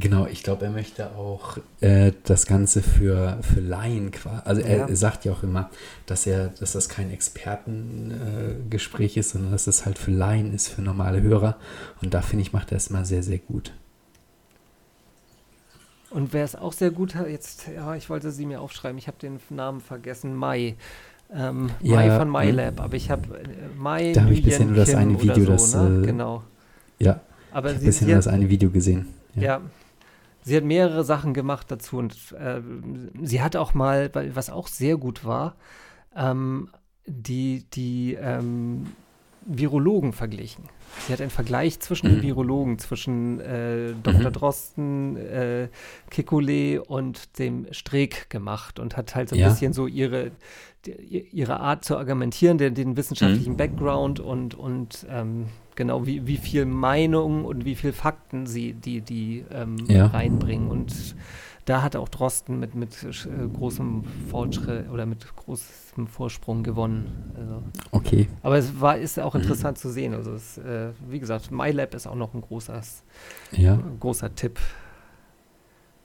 Genau, 0.00 0.26
ich 0.26 0.42
glaube, 0.42 0.64
er 0.64 0.70
möchte 0.70 1.14
auch 1.14 1.58
äh, 1.82 2.12
das 2.24 2.46
Ganze 2.46 2.80
für, 2.80 3.38
für 3.42 3.60
Laien 3.60 4.10
quasi. 4.10 4.40
Also 4.46 4.62
er, 4.62 4.88
ja. 4.88 4.96
sagt 4.96 5.26
ja 5.26 5.32
auch 5.32 5.42
immer, 5.42 5.68
dass 6.06 6.26
er, 6.26 6.48
dass 6.48 6.72
das 6.72 6.88
kein 6.88 7.10
Expertengespräch 7.10 9.18
äh, 9.18 9.20
ist, 9.20 9.30
sondern 9.30 9.52
dass 9.52 9.66
es 9.66 9.84
halt 9.84 9.98
für 9.98 10.10
Laien 10.10 10.54
ist, 10.54 10.68
für 10.68 10.80
normale 10.80 11.20
Hörer. 11.20 11.58
Und 12.00 12.14
da 12.14 12.22
finde 12.22 12.42
ich, 12.42 12.54
macht 12.54 12.72
er 12.72 12.78
es 12.78 12.88
mal 12.88 13.04
sehr, 13.04 13.22
sehr 13.22 13.38
gut. 13.38 13.74
Und 16.08 16.32
wer 16.32 16.44
es 16.44 16.56
auch 16.56 16.72
sehr 16.72 16.90
gut 16.90 17.14
hat, 17.14 17.28
jetzt, 17.28 17.68
ja, 17.68 17.94
ich 17.94 18.08
wollte 18.08 18.30
sie 18.30 18.46
mir 18.46 18.62
aufschreiben, 18.62 18.96
ich 18.96 19.06
habe 19.06 19.18
den 19.18 19.38
Namen 19.50 19.82
vergessen, 19.82 20.34
Mai. 20.34 20.76
Ähm, 21.30 21.70
ja, 21.82 21.96
Mai 21.96 22.16
von 22.16 22.30
MyLab, 22.30 22.78
hm. 22.78 22.84
aber 22.84 22.94
ich 22.94 23.10
habe 23.10 23.38
äh, 23.38 23.46
Mai. 23.76 24.14
Da 24.14 24.22
habe 24.22 24.32
ich 24.32 24.42
bisher 24.42 24.64
nur 24.64 24.76
das 24.76 24.94
eine 24.94 25.20
Video, 25.20 25.44
so, 25.44 25.52
das. 25.52 25.74
Ne? 25.74 26.00
Äh, 26.02 26.06
genau. 26.06 26.42
Ja. 26.98 27.20
Aber 27.52 27.68
ich 27.68 27.76
habe 27.76 27.84
bisher 27.84 28.08
nur 28.08 28.16
das 28.16 28.28
eine 28.28 28.48
Video 28.48 28.70
gesehen. 28.70 29.06
Ja. 29.34 29.42
ja. 29.42 29.60
Sie 30.42 30.56
hat 30.56 30.64
mehrere 30.64 31.04
Sachen 31.04 31.34
gemacht 31.34 31.70
dazu 31.70 31.98
und 31.98 32.32
äh, 32.32 32.60
sie 33.22 33.42
hat 33.42 33.56
auch 33.56 33.74
mal, 33.74 34.10
was 34.34 34.50
auch 34.50 34.68
sehr 34.68 34.96
gut 34.96 35.24
war, 35.24 35.56
ähm, 36.16 36.70
die, 37.06 37.68
die 37.70 38.14
ähm, 38.14 38.86
Virologen 39.46 40.12
verglichen. 40.12 40.64
Sie 41.06 41.12
hat 41.12 41.20
einen 41.20 41.30
Vergleich 41.30 41.80
zwischen 41.80 42.08
mhm. 42.08 42.16
den 42.16 42.22
Virologen, 42.22 42.78
zwischen 42.78 43.40
äh, 43.40 43.92
Dr. 44.02 44.30
Mhm. 44.30 44.32
Drosten, 44.32 45.16
äh, 45.16 45.68
Kekulé 46.10 46.78
und 46.78 47.38
dem 47.38 47.66
Streeck 47.72 48.28
gemacht 48.28 48.78
und 48.78 48.96
hat 48.96 49.14
halt 49.14 49.28
so 49.28 49.36
ein 49.36 49.40
ja. 49.40 49.48
bisschen 49.48 49.72
so 49.72 49.86
ihre, 49.86 50.32
die, 50.86 51.28
ihre 51.32 51.60
Art 51.60 51.84
zu 51.84 51.96
argumentieren, 51.96 52.58
den, 52.58 52.74
den 52.74 52.96
wissenschaftlichen 52.96 53.52
mhm. 53.52 53.58
Background 53.58 54.20
und, 54.20 54.54
und 54.54 55.06
ähm, 55.08 55.46
genau 55.76 56.06
wie, 56.06 56.26
wie 56.26 56.36
viel 56.36 56.66
Meinung 56.66 57.44
und 57.44 57.64
wie 57.64 57.74
viel 57.74 57.92
Fakten 57.92 58.46
sie 58.46 58.74
die, 58.74 59.00
die 59.00 59.44
ähm, 59.50 59.76
ja. 59.88 60.06
reinbringen. 60.06 60.68
Und 60.68 61.14
da 61.70 61.82
hat 61.82 61.94
auch 61.94 62.08
Drosten 62.08 62.58
mit, 62.58 62.74
mit 62.74 62.96
äh, 63.04 63.48
großem 63.54 64.02
Fortschritt 64.28 64.90
oder 64.90 65.06
mit 65.06 65.24
großem 65.36 66.08
Vorsprung 66.08 66.64
gewonnen. 66.64 67.32
Also. 67.38 67.62
Okay. 67.92 68.28
Aber 68.42 68.58
es 68.58 68.80
war, 68.80 68.98
ist 68.98 69.20
auch 69.20 69.34
mhm. 69.34 69.42
interessant 69.42 69.78
mhm. 69.78 69.80
zu 69.80 69.90
sehen. 69.90 70.14
Also 70.14 70.32
es, 70.32 70.58
äh, 70.58 70.88
wie 71.08 71.20
gesagt, 71.20 71.52
MyLab 71.52 71.94
ist 71.94 72.08
auch 72.08 72.16
noch 72.16 72.34
ein 72.34 72.40
großer, 72.40 72.80
ja. 73.52 73.78
großer 74.00 74.34
Tipp. 74.34 74.58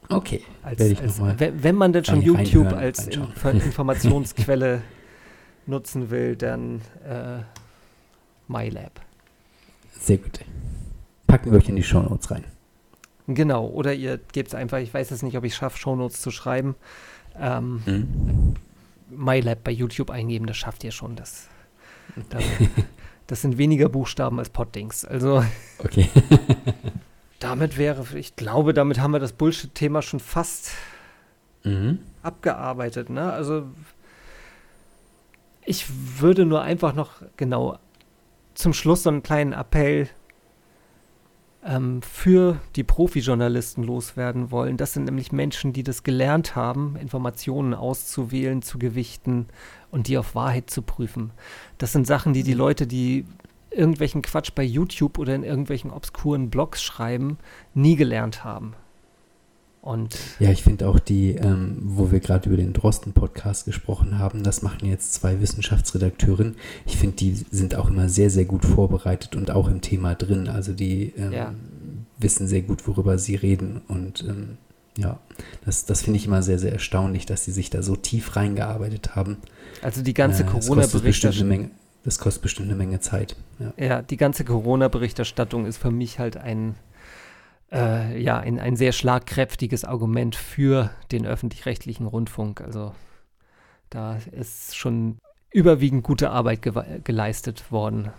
Okay. 0.07 0.43
Als, 0.61 0.79
als 1.01 1.19
wenn 1.19 1.75
man 1.75 1.93
denn 1.93 2.05
schon 2.05 2.21
YouTube 2.21 2.71
als 2.71 3.07
in, 3.07 3.23
Informationsquelle 3.43 4.83
nutzen 5.65 6.11
will, 6.11 6.35
dann 6.35 6.81
äh, 7.03 7.39
MyLab. 8.47 9.01
Sehr 9.99 10.19
gut. 10.19 10.41
Packen 11.25 11.49
wir 11.49 11.57
euch 11.57 11.69
in 11.69 11.75
die 11.75 11.83
Shownotes 11.83 12.29
rein. 12.29 12.43
Genau, 13.27 13.67
oder 13.67 13.93
ihr 13.93 14.19
gebt 14.33 14.49
es 14.49 14.55
einfach, 14.55 14.77
ich 14.77 14.93
weiß 14.93 15.09
jetzt 15.09 15.23
nicht, 15.23 15.37
ob 15.37 15.43
ich 15.43 15.53
es 15.53 15.57
schaffe, 15.57 15.77
Shownotes 15.77 16.21
zu 16.21 16.31
schreiben. 16.31 16.75
Ähm, 17.39 17.81
mhm. 17.85 18.53
MyLab 19.09 19.63
bei 19.63 19.71
YouTube 19.71 20.09
eingeben, 20.09 20.45
das 20.45 20.57
schafft 20.57 20.83
ihr 20.83 20.91
schon. 20.91 21.15
Das, 21.15 21.47
das, 22.29 22.43
das 23.27 23.41
sind 23.41 23.57
weniger 23.57 23.89
Buchstaben 23.89 24.39
als 24.39 24.49
Poddings. 24.49 25.05
Also. 25.05 25.43
Okay. 25.79 26.09
damit 27.39 27.77
wäre, 27.77 28.05
ich 28.17 28.35
glaube, 28.35 28.73
damit 28.73 28.99
haben 28.99 29.11
wir 29.11 29.19
das 29.19 29.33
Bullshit-Thema 29.33 30.01
schon 30.01 30.19
fast 30.19 30.71
mhm. 31.63 31.99
abgearbeitet. 32.23 33.09
Ne? 33.09 33.31
Also 33.31 33.65
ich 35.63 35.85
würde 36.19 36.45
nur 36.45 36.61
einfach 36.61 36.93
noch 36.93 37.21
genau 37.37 37.77
zum 38.53 38.73
Schluss 38.73 39.03
so 39.03 39.09
einen 39.09 39.23
kleinen 39.23 39.53
Appell 39.53 40.09
ähm, 41.65 42.01
für 42.01 42.59
die 42.75 42.83
Profi-Journalisten 42.83 43.83
loswerden 43.83 44.51
wollen. 44.51 44.77
Das 44.77 44.93
sind 44.93 45.05
nämlich 45.05 45.31
Menschen, 45.31 45.73
die 45.73 45.83
das 45.83 46.03
gelernt 46.03 46.55
haben, 46.55 46.95
Informationen 46.95 47.73
auszuwählen, 47.73 48.61
zu 48.61 48.77
gewichten 48.77 49.47
und 49.91 50.07
die 50.07 50.17
auf 50.17 50.35
Wahrheit 50.35 50.69
zu 50.69 50.81
prüfen. 50.81 51.31
Das 51.77 51.91
sind 51.91 52.05
Sachen, 52.07 52.33
die 52.33 52.43
die 52.43 52.53
mhm. 52.53 52.59
Leute, 52.59 52.87
die 52.87 53.25
irgendwelchen 53.71 54.21
Quatsch 54.21 54.51
bei 54.55 54.63
YouTube 54.63 55.17
oder 55.17 55.35
in 55.35 55.43
irgendwelchen 55.43 55.91
obskuren 55.91 56.49
Blogs 56.49 56.81
schreiben, 56.81 57.37
nie 57.73 57.95
gelernt 57.95 58.43
haben. 58.43 58.75
Und 59.85 60.17
ja, 60.39 60.49
ich 60.49 60.63
finde 60.63 60.87
auch 60.87 60.97
die, 60.97 61.35
ähm, 61.35 61.77
wo 61.79 62.11
wir 62.11 62.19
gerade 62.19 62.49
über 62.49 62.57
den 62.57 62.73
Drosten-Podcast 62.73 63.65
gesprochen 63.65 64.17
haben, 64.17 64.41
das 64.41 64.63
machen 64.63 64.89
jetzt 64.89 65.13
zwei 65.13 65.39
Wissenschaftsredakteurinnen. 65.39 66.55
Ich 66.87 66.97
finde, 66.97 67.17
die 67.17 67.33
sind 67.51 67.75
auch 67.75 67.87
immer 67.87 68.09
sehr, 68.09 68.31
sehr 68.31 68.45
gut 68.45 68.65
vorbereitet 68.65 69.35
und 69.35 69.51
auch 69.51 69.67
im 69.67 69.81
Thema 69.81 70.15
drin. 70.15 70.47
Also 70.47 70.73
die 70.73 71.13
ähm, 71.15 71.31
ja. 71.31 71.53
wissen 72.17 72.47
sehr 72.47 72.63
gut, 72.63 72.87
worüber 72.87 73.19
sie 73.19 73.35
reden. 73.35 73.81
Und 73.87 74.25
ähm, 74.27 74.57
ja, 74.97 75.19
das, 75.65 75.85
das 75.85 76.01
finde 76.01 76.17
ich 76.17 76.25
immer 76.25 76.41
sehr, 76.41 76.57
sehr 76.57 76.73
erstaunlich, 76.73 77.27
dass 77.27 77.45
sie 77.45 77.51
sich 77.51 77.69
da 77.69 77.83
so 77.83 77.95
tief 77.95 78.35
reingearbeitet 78.35 79.15
haben. 79.15 79.37
Also 79.83 80.01
die 80.01 80.15
ganze 80.15 80.41
äh, 80.41 80.45
Corona-Berichterstattung. 80.47 81.69
Das 82.03 82.17
kostet 82.17 82.41
bestimmt 82.41 82.69
eine 82.69 82.77
Menge 82.77 83.01
Zeit. 83.01 83.35
Ja, 83.59 83.73
ja 83.77 84.01
die 84.01 84.17
ganze 84.17 84.45
Corona-Berichterstattung 84.45 85.67
ist 85.67 85.77
für 85.77 85.91
mich 85.91 86.17
halt 86.17 86.37
ein 86.37 86.73
äh, 87.71 88.21
ja, 88.21 88.39
ein, 88.39 88.59
ein 88.59 88.75
sehr 88.75 88.91
schlagkräftiges 88.91 89.85
Argument 89.85 90.35
für 90.35 90.91
den 91.11 91.25
öffentlich-rechtlichen 91.25 92.05
Rundfunk. 92.05 92.61
Also 92.61 92.93
da 93.89 94.17
ist 94.31 94.75
schon 94.75 95.17
überwiegend 95.55 96.03
gute 96.03 96.31
Arbeit 96.31 96.61
ge 96.63 96.73
geleistet 97.03 97.71
worden. 97.71 98.09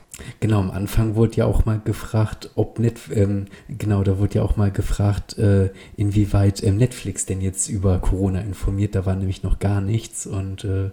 Genau, 0.40 0.60
am 0.60 0.70
Anfang 0.70 1.16
wurde 1.16 1.36
ja 1.36 1.44
auch 1.44 1.66
mal 1.66 1.78
gefragt, 1.78 2.50
ob 2.54 2.78
Net 2.78 2.98
ähm, 3.14 3.44
genau, 3.68 4.02
da 4.02 4.18
wurde 4.18 4.36
ja 4.36 4.42
auch 4.42 4.56
mal 4.56 4.70
gefragt, 4.70 5.36
äh, 5.36 5.70
inwieweit 5.96 6.62
ähm, 6.62 6.78
Netflix 6.78 7.26
denn 7.26 7.42
jetzt 7.42 7.68
über 7.68 7.98
Corona 7.98 8.40
informiert. 8.40 8.94
Da 8.94 9.04
war 9.04 9.16
nämlich 9.16 9.42
noch 9.42 9.58
gar 9.58 9.82
nichts 9.82 10.26
und 10.26 10.64
äh, 10.64 10.90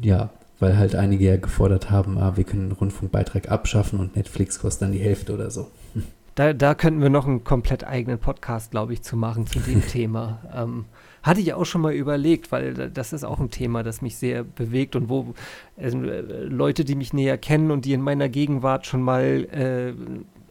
ja, 0.00 0.30
weil 0.60 0.78
halt 0.78 0.94
einige 0.94 1.24
ja 1.24 1.36
gefordert 1.36 1.90
haben, 1.90 2.16
ah, 2.18 2.36
wir 2.36 2.44
können 2.44 2.68
den 2.68 2.72
Rundfunkbeitrag 2.72 3.50
abschaffen 3.50 3.98
und 3.98 4.14
Netflix 4.14 4.60
kostet 4.60 4.82
dann 4.82 4.92
die 4.92 5.00
Hälfte 5.00 5.34
oder 5.34 5.50
so. 5.50 5.68
Da, 6.36 6.52
da 6.52 6.74
könnten 6.74 7.00
wir 7.00 7.08
noch 7.08 7.26
einen 7.26 7.44
komplett 7.44 7.84
eigenen 7.84 8.18
Podcast, 8.18 8.70
glaube 8.70 8.92
ich, 8.92 9.02
zu 9.02 9.16
machen 9.16 9.46
zu 9.46 9.58
dem 9.58 9.86
Thema. 9.88 10.38
Ähm, 10.54 10.84
hatte 11.22 11.40
ich 11.40 11.54
auch 11.54 11.64
schon 11.64 11.80
mal 11.80 11.94
überlegt, 11.94 12.52
weil 12.52 12.74
das 12.74 13.14
ist 13.14 13.24
auch 13.24 13.40
ein 13.40 13.50
Thema, 13.50 13.82
das 13.82 14.02
mich 14.02 14.16
sehr 14.16 14.44
bewegt 14.44 14.94
und 14.96 15.08
wo 15.08 15.34
äh, 15.76 15.88
Leute, 15.88 16.84
die 16.84 16.94
mich 16.94 17.14
näher 17.14 17.38
kennen 17.38 17.70
und 17.70 17.86
die 17.86 17.94
in 17.94 18.02
meiner 18.02 18.28
Gegenwart 18.28 18.86
schon 18.86 19.00
mal 19.00 19.48
äh, 19.50 19.94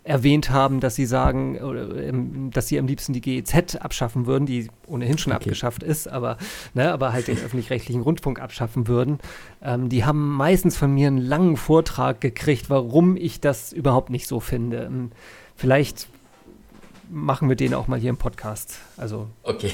erwähnt 0.04 0.50
haben, 0.50 0.80
dass 0.80 0.96
sie 0.96 1.06
sagen, 1.06 1.58
ähm, 1.62 2.50
dass 2.52 2.68
sie 2.68 2.80
am 2.80 2.88
liebsten 2.88 3.14
die 3.14 3.22
GEZ 3.22 3.76
abschaffen 3.76 4.26
würden, 4.26 4.48
die 4.48 4.70
ohnehin 4.88 5.20
schon 5.20 5.34
okay. 5.34 5.44
abgeschafft 5.44 5.84
ist, 5.84 6.08
aber, 6.08 6.38
ne, 6.74 6.92
aber 6.92 7.14
halt 7.14 7.28
den 7.28 7.38
öffentlich-rechtlichen 7.38 8.02
Rundfunk 8.02 8.40
abschaffen 8.40 8.88
würden. 8.88 9.20
Ähm, 9.62 9.90
die 9.90 10.04
haben 10.04 10.34
meistens 10.34 10.78
von 10.78 10.92
mir 10.92 11.08
einen 11.08 11.20
langen 11.20 11.58
Vortrag 11.58 12.22
gekriegt, 12.22 12.72
warum 12.72 13.18
ich 13.18 13.40
das 13.40 13.72
überhaupt 13.72 14.10
nicht 14.10 14.28
so 14.28 14.40
finde. 14.40 15.12
Vielleicht 15.56 16.08
machen 17.10 17.50
wir 17.50 17.56
den 17.56 17.74
auch 17.74 17.88
mal 17.88 18.00
hier 18.00 18.10
im 18.10 18.18
Podcast. 18.18 18.80
Also, 18.98 19.30
okay. 19.44 19.72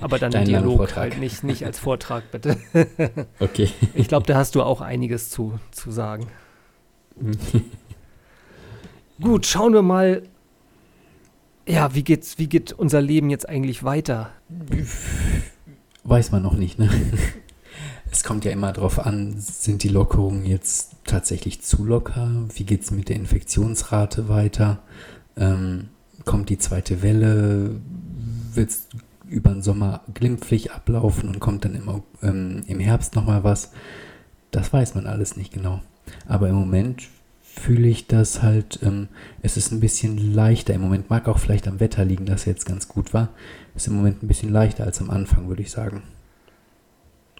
aber 0.00 0.18
dann 0.18 0.32
im 0.32 0.44
Dialog 0.44 0.94
halt, 0.96 1.18
nicht, 1.18 1.44
nicht 1.44 1.64
als 1.64 1.78
Vortrag, 1.78 2.30
bitte. 2.30 2.56
okay. 3.40 3.70
Ich 3.94 4.08
glaube, 4.08 4.26
da 4.26 4.36
hast 4.36 4.54
du 4.54 4.62
auch 4.62 4.80
einiges 4.80 5.30
zu, 5.30 5.58
zu 5.70 5.90
sagen. 5.90 6.26
Gut, 9.20 9.46
schauen 9.46 9.72
wir 9.72 9.82
mal. 9.82 10.22
Ja, 11.66 11.94
wie 11.94 12.02
geht's, 12.02 12.38
wie 12.38 12.48
geht 12.48 12.72
unser 12.72 13.00
Leben 13.00 13.30
jetzt 13.30 13.48
eigentlich 13.48 13.84
weiter? 13.84 14.30
Weiß 16.02 16.30
man 16.30 16.42
noch 16.42 16.54
nicht, 16.54 16.78
ne? 16.78 16.90
Es 18.10 18.22
kommt 18.22 18.44
ja 18.44 18.52
immer 18.52 18.72
darauf 18.72 19.04
an, 19.04 19.34
sind 19.40 19.82
die 19.82 19.88
Lockerungen 19.88 20.46
jetzt 20.46 20.92
tatsächlich 21.04 21.62
zu 21.62 21.84
locker? 21.84 22.30
Wie 22.54 22.62
geht 22.62 22.82
es 22.82 22.92
mit 22.92 23.08
der 23.08 23.16
Infektionsrate 23.16 24.28
weiter? 24.28 24.84
Ähm, 25.36 25.88
kommt 26.24 26.48
die 26.48 26.58
zweite 26.58 27.02
Welle? 27.02 27.80
Wird 28.54 28.70
es 28.70 28.88
über 29.28 29.50
den 29.50 29.62
Sommer 29.62 30.02
glimpflich 30.12 30.72
ablaufen 30.72 31.28
und 31.28 31.40
kommt 31.40 31.64
dann 31.64 31.74
im, 31.74 32.02
ähm, 32.22 32.62
im 32.66 32.80
Herbst 32.80 33.14
nochmal 33.14 33.44
was? 33.44 33.72
Das 34.50 34.72
weiß 34.72 34.94
man 34.94 35.06
alles 35.06 35.36
nicht 35.36 35.52
genau. 35.52 35.80
Aber 36.26 36.48
im 36.48 36.54
Moment 36.54 37.08
fühle 37.42 37.88
ich 37.88 38.06
das 38.06 38.42
halt, 38.42 38.80
ähm, 38.82 39.08
es 39.42 39.56
ist 39.56 39.72
ein 39.72 39.80
bisschen 39.80 40.34
leichter 40.34 40.74
im 40.74 40.80
Moment. 40.80 41.10
Mag 41.10 41.28
auch 41.28 41.38
vielleicht 41.38 41.68
am 41.68 41.80
Wetter 41.80 42.04
liegen, 42.04 42.26
dass 42.26 42.44
jetzt 42.44 42.66
ganz 42.66 42.88
gut 42.88 43.14
war. 43.14 43.30
Ist 43.74 43.86
im 43.86 43.94
Moment 43.94 44.22
ein 44.22 44.28
bisschen 44.28 44.52
leichter 44.52 44.84
als 44.84 45.00
am 45.00 45.10
Anfang, 45.10 45.48
würde 45.48 45.62
ich 45.62 45.70
sagen. 45.70 46.02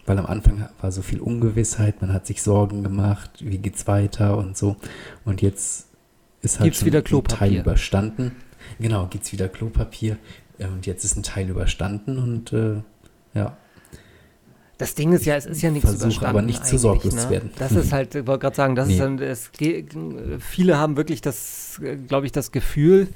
Weil 0.06 0.18
am 0.18 0.26
Anfang 0.26 0.68
war 0.80 0.92
so 0.92 1.02
viel 1.02 1.20
Ungewissheit, 1.20 2.00
man 2.00 2.12
hat 2.12 2.26
sich 2.26 2.42
Sorgen 2.42 2.82
gemacht, 2.82 3.30
wie 3.40 3.58
geht's 3.58 3.86
weiter 3.86 4.36
und 4.36 4.56
so. 4.56 4.76
Und 5.24 5.40
jetzt 5.40 5.88
ist 6.44 6.60
halt 6.60 6.64
gibt's 6.64 6.80
schon 6.80 6.86
wieder 6.86 7.02
Klopapier. 7.02 7.38
Teil 7.38 7.60
überstanden. 7.60 8.32
Genau, 8.78 9.06
gibt's 9.06 9.32
wieder 9.32 9.48
Klopapier. 9.48 10.18
Und 10.58 10.86
jetzt 10.86 11.04
ist 11.04 11.16
ein 11.16 11.22
Teil 11.22 11.48
überstanden 11.48 12.18
und 12.18 12.52
äh, 12.52 12.82
ja. 13.34 13.56
Das 14.78 14.94
Ding 14.94 15.12
ist 15.12 15.24
ja, 15.24 15.36
es 15.36 15.46
ist 15.46 15.62
ja 15.62 15.70
nichts 15.70 15.88
Versuche 15.88 16.06
überstanden. 16.06 16.30
aber 16.30 16.42
nicht 16.42 16.66
zu 16.66 16.78
sorglos 16.78 17.14
ne? 17.14 17.20
zu 17.20 17.30
werden. 17.30 17.50
Das 17.58 17.72
ist 17.72 17.92
halt, 17.92 18.14
ich 18.14 18.26
wollte 18.26 18.40
gerade 18.40 18.56
sagen, 18.56 18.74
das 18.74 18.88
nee. 18.88 18.94
ist 18.94 19.00
dann, 19.00 19.18
es, 19.18 19.50
viele 20.40 20.78
haben 20.78 20.96
wirklich 20.96 21.20
das, 21.20 21.80
glaube 22.08 22.26
ich, 22.26 22.32
das 22.32 22.52
Gefühl, 22.52 23.08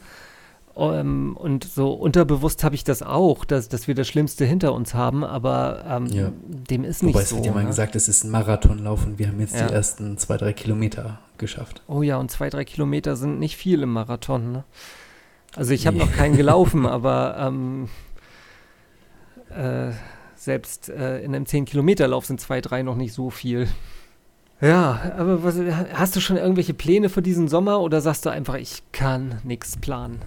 um, 0.79 0.95
ähm, 0.95 1.37
und 1.37 1.65
so 1.65 1.93
unterbewusst 1.93 2.63
habe 2.63 2.77
ich 2.77 2.85
das 2.85 3.03
auch, 3.03 3.45
dass, 3.45 3.69
dass 3.69 3.89
wir 3.89 3.97
das 3.97 4.07
Schlimmste 4.07 4.45
hinter 4.45 4.73
uns 4.73 4.95
haben, 4.95 5.25
aber 5.25 5.85
ähm, 5.89 6.07
ja. 6.07 6.31
dem 6.47 6.85
ist 6.85 7.03
nicht 7.03 7.15
Wobei 7.15 7.25
so. 7.25 7.35
es 7.35 7.37
wird 7.39 7.47
ja 7.47 7.53
mal 7.53 7.63
ne? 7.63 7.67
gesagt, 7.67 7.97
es 7.97 8.07
ist 8.07 8.23
ein 8.23 8.31
Marathonlauf 8.31 9.05
und 9.05 9.19
wir 9.19 9.27
haben 9.27 9.41
jetzt 9.41 9.57
ja. 9.57 9.67
die 9.67 9.75
ersten 9.75 10.19
zwei, 10.19 10.37
drei 10.37 10.53
Kilometer 10.53 11.19
geschafft. 11.39 11.83
Oh 11.87 12.03
ja, 12.03 12.17
und 12.17 12.31
zwei, 12.31 12.51
drei 12.51 12.65
Kilometer 12.65 13.17
sind 13.17 13.39
nicht 13.39 13.57
viel 13.57 13.83
im 13.83 13.93
Marathon. 13.93 14.53
Ne? 14.53 14.65
Also 15.57 15.73
ich 15.73 15.87
habe 15.87 15.97
nee. 15.97 16.05
noch 16.05 16.13
keinen 16.13 16.37
gelaufen, 16.37 16.87
aber 16.87 17.37
ähm, 17.39 17.89
äh, 19.51 19.93
selbst 20.37 20.89
äh, 20.89 21.21
in 21.21 21.35
einem 21.35 21.45
10-Kilometer-Lauf 21.45 22.27
sind 22.27 22.41
zwei, 22.41 22.61
drei 22.61 22.83
noch 22.83 22.97
nicht 22.97 23.13
so 23.13 23.31
viel. 23.31 23.69
Ja, 24.61 25.13
aber 25.17 25.45
was, 25.45 25.57
hast 25.93 26.17
du 26.17 26.21
schon 26.21 26.37
irgendwelche 26.37 26.75
Pläne 26.75 27.09
für 27.09 27.23
diesen 27.23 27.49
Sommer 27.49 27.81
oder 27.81 28.01
sagst 28.01 28.27
du 28.27 28.31
einfach, 28.31 28.55
ich 28.55 28.83
kann 28.93 29.41
nichts 29.45 29.77
planen? 29.77 30.21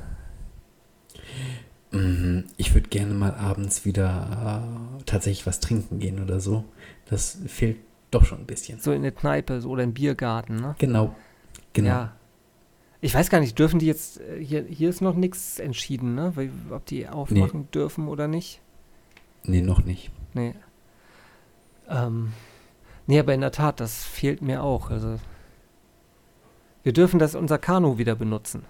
Mhm. 1.92 2.46
Ich 2.56 2.74
würde 2.74 2.88
gerne 2.88 3.14
mal 3.14 3.34
abends 3.34 3.84
wieder 3.84 4.64
äh, 5.00 5.04
tatsächlich 5.06 5.46
was 5.46 5.60
trinken 5.60 6.00
gehen 6.00 6.22
oder 6.22 6.40
so. 6.40 6.64
Das 7.06 7.40
fehlt 7.48 7.78
doch 8.12 8.26
schon 8.26 8.40
ein 8.40 8.46
bisschen. 8.46 8.80
So 8.80 8.92
in 8.92 9.00
eine 9.00 9.12
Kneipe 9.12 9.62
so, 9.62 9.70
oder 9.70 9.84
im 9.84 9.94
Biergarten, 9.94 10.58
ne? 10.58 10.76
Genau. 10.78 11.16
Genau. 11.74 11.88
Ja. 11.88 12.16
Ich 13.00 13.16
weiß 13.16 13.30
gar 13.30 13.40
nicht, 13.40 13.58
dürfen 13.58 13.80
die 13.80 13.88
jetzt, 13.88 14.20
äh, 14.20 14.44
hier, 14.44 14.64
hier 14.64 14.90
ist 14.90 15.02
noch 15.02 15.16
nichts 15.16 15.60
entschieden, 15.60 16.14
ne? 16.14 16.34
Ob 16.70 16.86
die 16.86 17.08
aufmachen 17.08 17.62
nee. 17.62 17.68
dürfen 17.74 18.08
oder 18.08 18.28
nicht? 18.28 18.62
Nee, 19.44 19.62
noch 19.62 19.84
nicht. 19.84 20.12
Nee. 20.34 20.54
Ähm, 21.90 22.34
nee, 23.08 23.20
aber 23.20 23.34
in 23.34 23.42
der 23.42 23.52
Tat, 23.52 23.80
das 23.80 24.04
fehlt 24.04 24.42
mir 24.42 24.62
auch. 24.64 24.92
Also, 24.92 25.20
wir 26.84 26.94
dürfen 26.94 27.20
das 27.20 27.34
unser 27.34 27.58
Kanu 27.58 27.98
wieder 27.98 28.16
benutzen. 28.16 28.66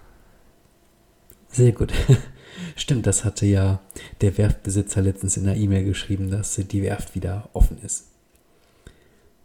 Sehr 1.48 1.72
gut. 1.72 1.92
Stimmt, 2.76 3.06
das 3.06 3.24
hatte 3.24 3.44
ja 3.44 3.80
der 4.22 4.38
Werftbesitzer 4.38 5.02
letztens 5.02 5.36
in 5.36 5.44
der 5.44 5.56
E-Mail 5.56 5.84
geschrieben, 5.84 6.30
dass 6.30 6.54
die 6.56 6.82
Werft 6.82 7.14
wieder 7.14 7.50
offen 7.52 7.78
ist. 7.82 8.11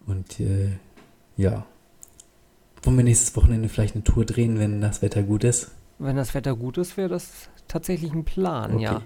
Und 0.07 0.39
äh, 0.39 0.71
ja. 1.35 1.65
Wollen 2.83 2.97
wir 2.97 3.03
nächstes 3.03 3.35
Wochenende 3.35 3.69
vielleicht 3.69 3.95
eine 3.95 4.03
Tour 4.03 4.25
drehen, 4.25 4.59
wenn 4.59 4.81
das 4.81 5.01
Wetter 5.01 5.23
gut 5.23 5.43
ist? 5.43 5.71
Wenn 5.99 6.15
das 6.15 6.33
Wetter 6.33 6.55
gut 6.55 6.77
ist, 6.77 6.97
wäre 6.97 7.09
das 7.09 7.49
tatsächlich 7.67 8.13
ein 8.13 8.23
Plan, 8.23 8.75
okay. 8.75 8.83
ja. 8.83 9.01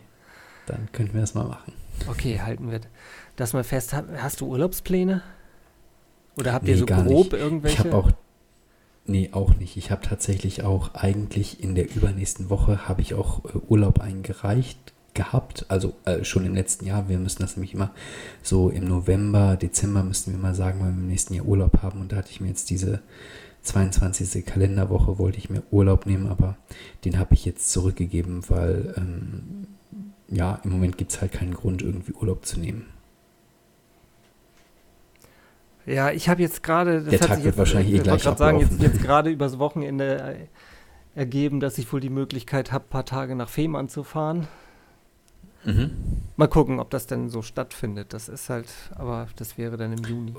Dann 0.67 0.89
könnten 0.91 1.13
wir 1.13 1.21
das 1.21 1.33
mal 1.33 1.45
machen. 1.45 1.73
Okay, 2.07 2.39
halten 2.39 2.69
wir 2.69 2.81
das 3.35 3.53
mal 3.53 3.63
fest. 3.63 3.93
Hast 3.93 4.41
du 4.41 4.47
Urlaubspläne? 4.47 5.21
Oder 6.37 6.53
habt 6.53 6.65
nee, 6.65 6.71
ihr 6.71 6.77
so 6.77 6.85
grob 6.85 7.07
nicht. 7.07 7.33
irgendwelche? 7.33 7.77
Ich 7.77 7.79
habe 7.79 7.95
auch 7.95 8.11
Nee, 9.05 9.29
auch 9.33 9.55
nicht. 9.55 9.77
Ich 9.77 9.91
habe 9.91 10.01
tatsächlich 10.07 10.63
auch 10.63 10.93
eigentlich 10.93 11.61
in 11.61 11.75
der 11.75 11.93
übernächsten 11.93 12.49
Woche 12.49 12.87
habe 12.87 13.01
ich 13.01 13.13
auch 13.13 13.43
äh, 13.45 13.57
Urlaub 13.67 13.99
eingereicht 13.99 14.93
gehabt, 15.21 15.65
also 15.67 15.93
äh, 16.05 16.23
schon 16.23 16.45
im 16.45 16.55
letzten 16.55 16.85
Jahr. 16.85 17.07
Wir 17.07 17.19
müssen 17.19 17.41
das 17.41 17.55
nämlich 17.55 17.73
immer 17.73 17.91
so 18.41 18.69
im 18.69 18.87
November, 18.87 19.55
Dezember 19.55 20.03
müssten 20.03 20.31
wir 20.31 20.39
mal 20.39 20.55
sagen, 20.55 20.79
weil 20.79 20.87
wir 20.87 21.01
im 21.01 21.07
nächsten 21.07 21.35
Jahr 21.35 21.45
Urlaub 21.45 21.81
haben. 21.83 22.01
Und 22.01 22.11
da 22.11 22.17
hatte 22.17 22.31
ich 22.31 22.41
mir 22.41 22.47
jetzt 22.47 22.69
diese 22.69 23.01
22. 23.63 24.43
Kalenderwoche 24.45 25.19
wollte 25.19 25.37
ich 25.37 25.51
mir 25.51 25.61
Urlaub 25.69 26.07
nehmen, 26.07 26.27
aber 26.27 26.57
den 27.05 27.19
habe 27.19 27.35
ich 27.35 27.45
jetzt 27.45 27.71
zurückgegeben, 27.71 28.43
weil 28.49 28.95
ähm, 28.97 29.67
ja, 30.27 30.59
im 30.63 30.71
Moment 30.71 30.97
gibt 30.97 31.11
es 31.11 31.21
halt 31.21 31.31
keinen 31.31 31.53
Grund, 31.53 31.83
irgendwie 31.83 32.13
Urlaub 32.13 32.45
zu 32.45 32.59
nehmen. 32.59 32.87
Ja, 35.85 36.11
ich 36.11 36.29
habe 36.29 36.41
jetzt 36.41 36.63
gerade. 36.63 37.03
Der 37.03 37.19
Tag 37.19 37.43
wird 37.43 37.57
wahrscheinlich 37.57 37.93
eh 37.93 37.99
gleich 37.99 38.25
Ich 38.25 38.37
sagen, 38.37 38.59
jetzt, 38.59 38.81
jetzt 38.81 39.01
gerade 39.01 39.29
übers 39.29 39.59
Wochenende 39.59 40.37
äh, 41.15 41.19
ergeben, 41.19 41.59
dass 41.59 41.77
ich 41.77 41.91
wohl 41.91 41.99
die 41.99 42.09
Möglichkeit 42.09 42.71
habe, 42.71 42.85
ein 42.85 42.89
paar 42.89 43.05
Tage 43.05 43.35
nach 43.35 43.49
Fehmarn 43.49 43.89
zu 43.89 44.03
fahren. 44.03 44.47
Mhm. 45.65 45.91
Mal 46.35 46.47
gucken, 46.47 46.79
ob 46.79 46.89
das 46.89 47.07
denn 47.07 47.29
so 47.29 47.41
stattfindet. 47.41 48.13
Das 48.13 48.29
ist 48.29 48.49
halt, 48.49 48.67
aber 48.95 49.27
das 49.35 49.57
wäre 49.57 49.77
dann 49.77 49.93
im 49.93 50.03
Juni. 50.03 50.33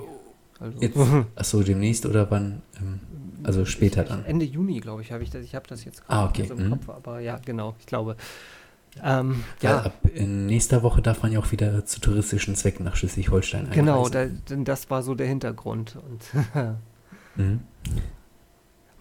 Also. 0.58 0.80
Jetzt, 0.80 0.96
achso, 1.36 1.62
demnächst 1.62 2.06
oder 2.06 2.30
wann? 2.30 2.62
Ähm, 2.80 3.00
also 3.42 3.64
später 3.64 4.04
dann? 4.04 4.24
Ende 4.24 4.44
Juni, 4.44 4.80
glaube 4.80 5.02
ich, 5.02 5.12
habe 5.12 5.22
ich 5.22 5.30
das. 5.30 5.42
Ich 5.42 5.54
habe 5.54 5.66
das 5.68 5.84
jetzt 5.84 6.02
ah, 6.08 6.26
okay. 6.26 6.48
im 6.50 6.66
mhm. 6.66 6.70
Kopf, 6.70 6.88
aber 6.88 7.20
ja, 7.20 7.38
genau. 7.44 7.74
Ich 7.80 7.86
glaube, 7.86 8.16
ähm, 9.02 9.44
ja. 9.60 9.82
Ab 9.82 9.94
in 10.14 10.46
nächster 10.46 10.82
Woche 10.82 11.00
darf 11.00 11.22
man 11.22 11.32
ja 11.32 11.38
auch 11.38 11.50
wieder 11.50 11.84
zu 11.86 12.00
touristischen 12.00 12.54
Zwecken 12.56 12.84
nach 12.84 12.96
Schleswig-Holstein 12.96 13.70
Genau, 13.70 14.08
da, 14.08 14.26
das 14.48 14.90
war 14.90 15.02
so 15.02 15.14
der 15.14 15.26
Hintergrund. 15.26 15.96
Und 15.96 16.22
mhm. 17.36 17.60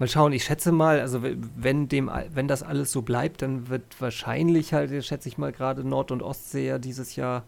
Mal 0.02 0.08
schauen, 0.08 0.34
ich 0.34 0.46
schätze 0.46 0.72
mal, 0.72 1.00
also 1.00 1.22
wenn, 1.22 1.88
dem, 1.88 2.10
wenn 2.34 2.48
das 2.48 2.64
alles 2.64 2.92
so 2.92 3.04
bleibt, 3.04 3.44
dann 3.44 3.70
wird 3.70 3.84
wahrscheinlich 4.02 4.74
halt, 4.74 4.90
schätze 5.06 5.30
ich 5.30 5.38
mal, 5.38 5.52
gerade 5.52 5.88
Nord- 5.88 6.10
und 6.10 6.24
Ostsee 6.24 6.66
ja 6.66 6.80
dieses 6.80 7.16
Jahr 7.16 7.44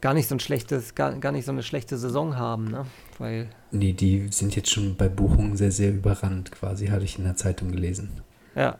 gar 0.00 0.14
nicht 0.14 0.26
so 0.26 0.36
ein 0.36 0.40
schlechtes, 0.40 0.94
gar, 0.94 1.12
gar 1.16 1.32
nicht 1.32 1.44
so 1.44 1.52
eine 1.52 1.62
schlechte 1.62 1.98
Saison 1.98 2.38
haben, 2.38 2.70
ne? 2.70 2.86
Weil 3.18 3.50
nee, 3.72 3.92
die 3.92 4.28
sind 4.30 4.56
jetzt 4.56 4.70
schon 4.70 4.96
bei 4.96 5.10
Buchungen 5.10 5.54
sehr, 5.58 5.70
sehr 5.70 5.92
überrannt, 5.92 6.50
quasi, 6.50 6.86
hatte 6.86 7.04
ich 7.04 7.18
in 7.18 7.24
der 7.24 7.36
Zeitung 7.36 7.70
gelesen. 7.70 8.22
Ja, 8.54 8.78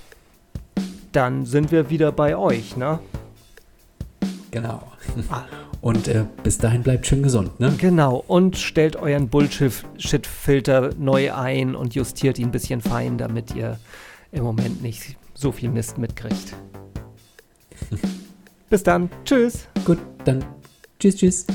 dann 1.13 1.47
sind 1.47 1.71
wir 1.71 1.89
wieder 1.89 2.11
bei 2.11 2.37
euch, 2.37 2.77
ne? 2.77 2.99
Genau. 4.51 4.83
Ah. 5.31 5.45
Und 5.83 6.07
äh, 6.07 6.25
bis 6.45 6.59
dahin 6.59 6.85
bleibt 6.85 7.09
schön 7.09 7.25
gesund, 7.25 7.59
ne? 7.59 7.75
Genau. 7.77 8.23
Und 8.29 8.57
stellt 8.57 8.95
euren 8.95 9.29
Bullshit-Filter 9.29 10.95
neu 10.97 11.35
ein 11.35 11.75
und 11.75 11.97
justiert 11.97 12.39
ihn 12.39 12.49
ein 12.49 12.53
bisschen 12.53 12.81
fein, 12.81 13.19
damit 13.19 13.55
ihr 13.57 13.81
im 14.31 14.45
Moment 14.45 14.81
nicht 14.81 15.17
so 15.35 15.51
viel 15.51 15.71
Mist 15.71 15.99
mitkriegt. 15.99 16.55
bis 18.71 18.85
dann. 18.85 19.11
Tschüss. 19.25 19.67
Gut, 19.85 19.99
dann. 20.25 20.45
Tschüss, 21.01 21.17
tschüss. 21.17 21.47